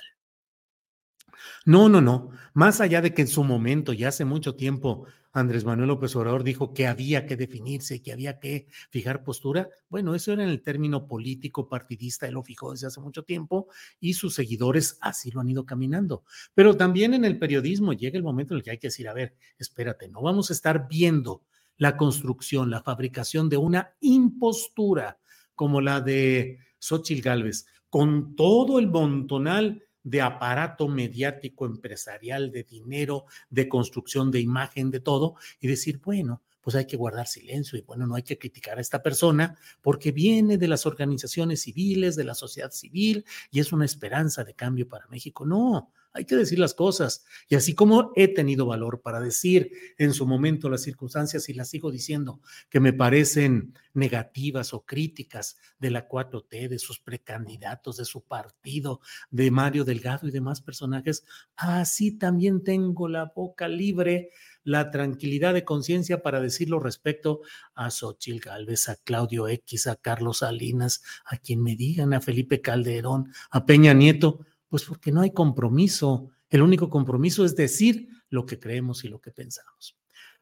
No, 1.65 1.89
no, 1.89 2.01
no. 2.01 2.31
Más 2.55 2.81
allá 2.81 3.01
de 3.01 3.15
que 3.15 3.23
en 3.23 3.29
su 3.29 3.45
momento, 3.45 3.93
ya 3.93 4.09
hace 4.09 4.25
mucho 4.25 4.55
tiempo, 4.55 5.07
Andrés 5.39 5.65
Manuel 5.65 5.89
López 5.89 6.15
Obrador 6.17 6.45
dijo 6.45 6.73
que 6.73 6.87
había 6.87 7.27
que 7.27 7.37
definirse, 7.37 8.03
que 8.03 8.13
había 8.13 8.39
que 8.39 8.67
fijar 8.91 9.25
postura. 9.25 9.69
Bueno, 9.89 10.15
eso 10.15 10.33
era 10.33 10.43
en 10.43 10.49
el 10.49 10.63
término 10.63 11.07
político 11.07 11.69
partidista, 11.69 12.27
él 12.27 12.35
lo 12.35 12.43
fijó 12.43 12.73
desde 12.73 12.89
hace 12.89 13.01
mucho 13.01 13.23
tiempo 13.23 13.69
y 14.01 14.15
sus 14.15 14.35
seguidores 14.35 14.99
así 15.01 15.31
lo 15.31 15.41
han 15.41 15.49
ido 15.49 15.65
caminando. 15.65 16.25
Pero 16.55 16.77
también 16.77 17.15
en 17.15 17.25
el 17.25 17.39
periodismo 17.39 17.93
llega 17.93 18.17
el 18.17 18.23
momento 18.23 18.55
en 18.55 18.59
el 18.59 18.63
que 18.63 18.71
hay 18.73 18.79
que 18.79 18.89
decir, 18.89 19.09
a 19.09 19.15
ver, 19.15 19.35
espérate, 19.59 20.09
no 20.09 20.23
vamos 20.23 20.51
a 20.51 20.53
estar 20.53 20.89
viendo 20.89 21.43
la 21.77 21.97
construcción, 21.97 22.71
la 22.71 22.83
fabricación 22.83 23.49
de 23.49 23.57
una 23.57 23.95
impostura 24.01 25.19
como 25.55 25.81
la 25.81 26.01
de 26.01 26.59
Xochitl 26.79 27.23
Gálvez, 27.23 27.67
con 27.89 28.37
todo 28.37 28.79
el 28.79 28.89
montonal 28.89 29.88
de 30.09 30.23
aparato 30.23 30.89
mediático, 30.89 31.67
empresarial, 31.67 32.51
de 32.51 32.65
dinero, 32.65 33.27
de 33.51 33.69
construcción 33.69 34.31
de 34.31 34.41
imagen, 34.41 34.91
de 34.91 35.01
todo, 35.01 35.35
y 35.61 35.69
decir, 35.69 36.01
bueno, 36.03 36.41
pues 36.69 36.77
hay 36.77 36.85
que 36.85 36.99
guardar 36.99 37.27
silencio 37.27 37.79
y 37.79 37.81
bueno, 37.81 38.07
no 38.07 38.15
hay 38.15 38.23
que 38.23 38.37
criticar 38.37 38.77
a 38.77 38.83
esta 38.83 39.03
persona 39.03 39.57
porque 39.81 40.13
viene 40.13 40.59
de 40.59 40.69
las 40.69 40.85
organizaciones 40.85 41.63
civiles, 41.63 42.15
de 42.15 42.25
la 42.25 42.35
sociedad 42.35 42.73
civil 42.73 43.25
y 43.51 43.61
es 43.61 43.73
una 43.73 43.87
esperanza 43.87 44.45
de 44.45 44.53
cambio 44.53 44.87
para 44.87 45.07
México. 45.07 45.47
No, 45.47 45.91
hay 46.13 46.27
que 46.27 46.37
decir 46.37 46.59
las 46.59 46.75
cosas. 46.75 47.25
Y 47.49 47.55
así 47.55 47.75
como 47.75 48.13
he 48.17 48.29
tenido 48.29 48.67
valor 48.67 49.01
para 49.01 49.21
decir 49.21 49.73
en 49.97 50.13
su 50.13 50.27
momento 50.27 50.69
las 50.69 50.83
circunstancias 50.83 51.49
y 51.49 51.55
las 51.55 51.71
sigo 51.71 51.91
diciendo 51.91 52.41
que 52.69 52.81
me 52.81 52.93
parecen 52.93 53.73
negativas 53.95 54.75
o 54.75 54.85
críticas 54.85 55.57
de 55.79 55.91
la 55.91 56.09
4T, 56.09 56.69
de 56.69 56.79
sus 56.79 57.01
precandidatos, 57.01 57.97
de 57.97 58.05
su 58.05 58.23
partido, 58.23 59.01
de 59.31 59.51
Mario 59.51 59.85
Delgado 59.85 60.29
y 60.29 60.31
demás 60.31 60.61
personajes, 60.61 61.25
así 61.57 62.13
también 62.13 62.63
tengo 62.63 63.09
la 63.09 63.33
boca 63.35 63.69
libre, 63.69 64.31
la 64.69 64.91
tranquilidad 64.91 65.55
de 65.55 65.65
conciencia 65.65 66.23
para 66.23 66.41
decirlo 66.41 66.79
respecto 66.79 67.41
a 67.75 67.91
Xochil 67.91 68.41
Gálvez, 68.41 68.89
a 68.89 68.97
Claudio 68.97 69.49
X, 69.49 69.87
a 69.87 69.97
Carlos 69.97 70.39
Salinas, 70.39 71.03
a 71.25 71.39
quien 71.39 71.63
me 71.63 71.75
digan, 71.75 72.13
a 72.13 72.21
Felipe 72.21 72.61
Calderón, 72.61 73.33
a 73.51 73.65
Peña 73.65 73.95
Nieto 73.95 74.41
pues 74.69 74.85
porque 74.85 75.13
no 75.13 75.23
hay 75.23 75.33
compromiso. 75.33 76.31
El 76.51 76.63
único 76.63 76.89
compromiso 76.89 77.45
es 77.45 77.57
decir 77.57 78.09
lo 78.31 78.47
que 78.47 78.59
creemos 78.59 79.05
y 79.05 79.09
lo 79.09 79.21
que 79.21 79.31
pensamos. 79.31 79.97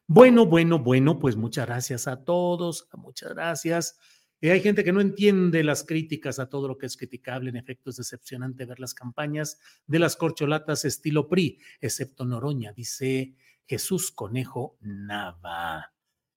Bueno, 0.05 0.45
bueno, 0.45 0.79
bueno, 0.79 1.19
pues 1.19 1.35
muchas 1.35 1.65
gracias 1.65 2.07
a 2.07 2.23
todos, 2.23 2.87
muchas 2.97 3.29
gracias. 3.29 3.97
Eh, 4.39 4.51
hay 4.51 4.61
gente 4.61 4.83
que 4.83 4.93
no 4.93 5.01
entiende 5.01 5.63
las 5.63 5.83
críticas 5.83 6.39
a 6.39 6.47
todo 6.47 6.67
lo 6.67 6.77
que 6.77 6.85
es 6.85 6.95
criticable. 6.95 7.49
En 7.49 7.57
efecto, 7.57 7.89
es 7.89 7.97
decepcionante 7.97 8.65
ver 8.65 8.79
las 8.79 8.93
campañas 8.93 9.59
de 9.87 9.99
las 9.99 10.15
corcholatas 10.15 10.85
estilo 10.85 11.27
PRI, 11.27 11.59
excepto 11.81 12.25
Noroña, 12.25 12.71
dice 12.71 13.33
Jesús 13.67 14.11
Conejo 14.11 14.77
Nava. 14.81 15.91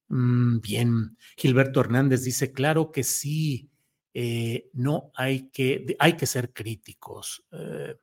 Mm, 0.09 0.61
bien, 0.61 1.17
Gilberto 1.37 1.81
Hernández 1.81 2.25
dice, 2.25 2.53
claro 2.53 2.91
que 2.91 3.05
sí, 3.05 3.71
eh, 4.13 4.69
no 4.73 5.13
hay 5.15 5.51
que, 5.51 5.97
hay 5.99 6.15
que 6.15 6.27
ser 6.27 6.53
críticos. 6.53 7.45
Eh, 7.53 7.97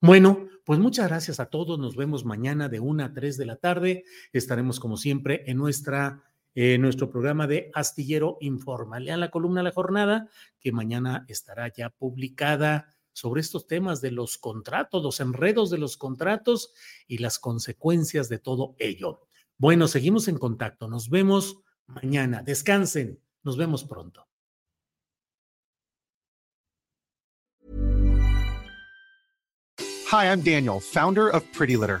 bueno, 0.00 0.46
pues 0.64 0.78
muchas 0.78 1.08
gracias 1.08 1.40
a 1.40 1.46
todos. 1.46 1.78
Nos 1.78 1.96
vemos 1.96 2.24
mañana 2.24 2.68
de 2.68 2.80
1 2.80 3.04
a 3.04 3.12
3 3.12 3.36
de 3.38 3.46
la 3.46 3.56
tarde. 3.56 4.04
Estaremos 4.32 4.78
como 4.78 4.96
siempre 4.96 5.42
en 5.46 5.56
nuestra, 5.56 6.22
eh, 6.54 6.78
nuestro 6.78 7.10
programa 7.10 7.46
de 7.46 7.70
Astillero 7.74 8.36
Informal. 8.40 9.06
Lean 9.06 9.20
la 9.20 9.30
columna 9.30 9.62
La 9.62 9.72
Jornada, 9.72 10.28
que 10.60 10.70
mañana 10.70 11.24
estará 11.28 11.72
ya 11.72 11.90
publicada 11.90 12.94
sobre 13.18 13.40
estos 13.40 13.66
temas 13.66 14.00
de 14.00 14.12
los 14.12 14.38
contratos, 14.38 15.02
los 15.02 15.18
enredos 15.18 15.70
de 15.70 15.78
los 15.78 15.96
contratos 15.96 16.72
y 17.08 17.18
las 17.18 17.40
consecuencias 17.40 18.28
de 18.28 18.38
todo 18.38 18.76
ello. 18.78 19.26
Bueno, 19.56 19.88
seguimos 19.88 20.28
en 20.28 20.38
contacto. 20.38 20.86
Nos 20.88 21.10
vemos 21.10 21.58
mañana. 21.86 22.42
Descansen. 22.42 23.20
Nos 23.42 23.56
vemos 23.56 23.84
pronto. 23.84 24.24
Hi, 30.10 30.24
I'm 30.24 30.42
Daniel, 30.42 30.80
founder 30.80 31.28
of 31.28 31.42
Pretty 31.52 31.76
Litter. 31.76 32.00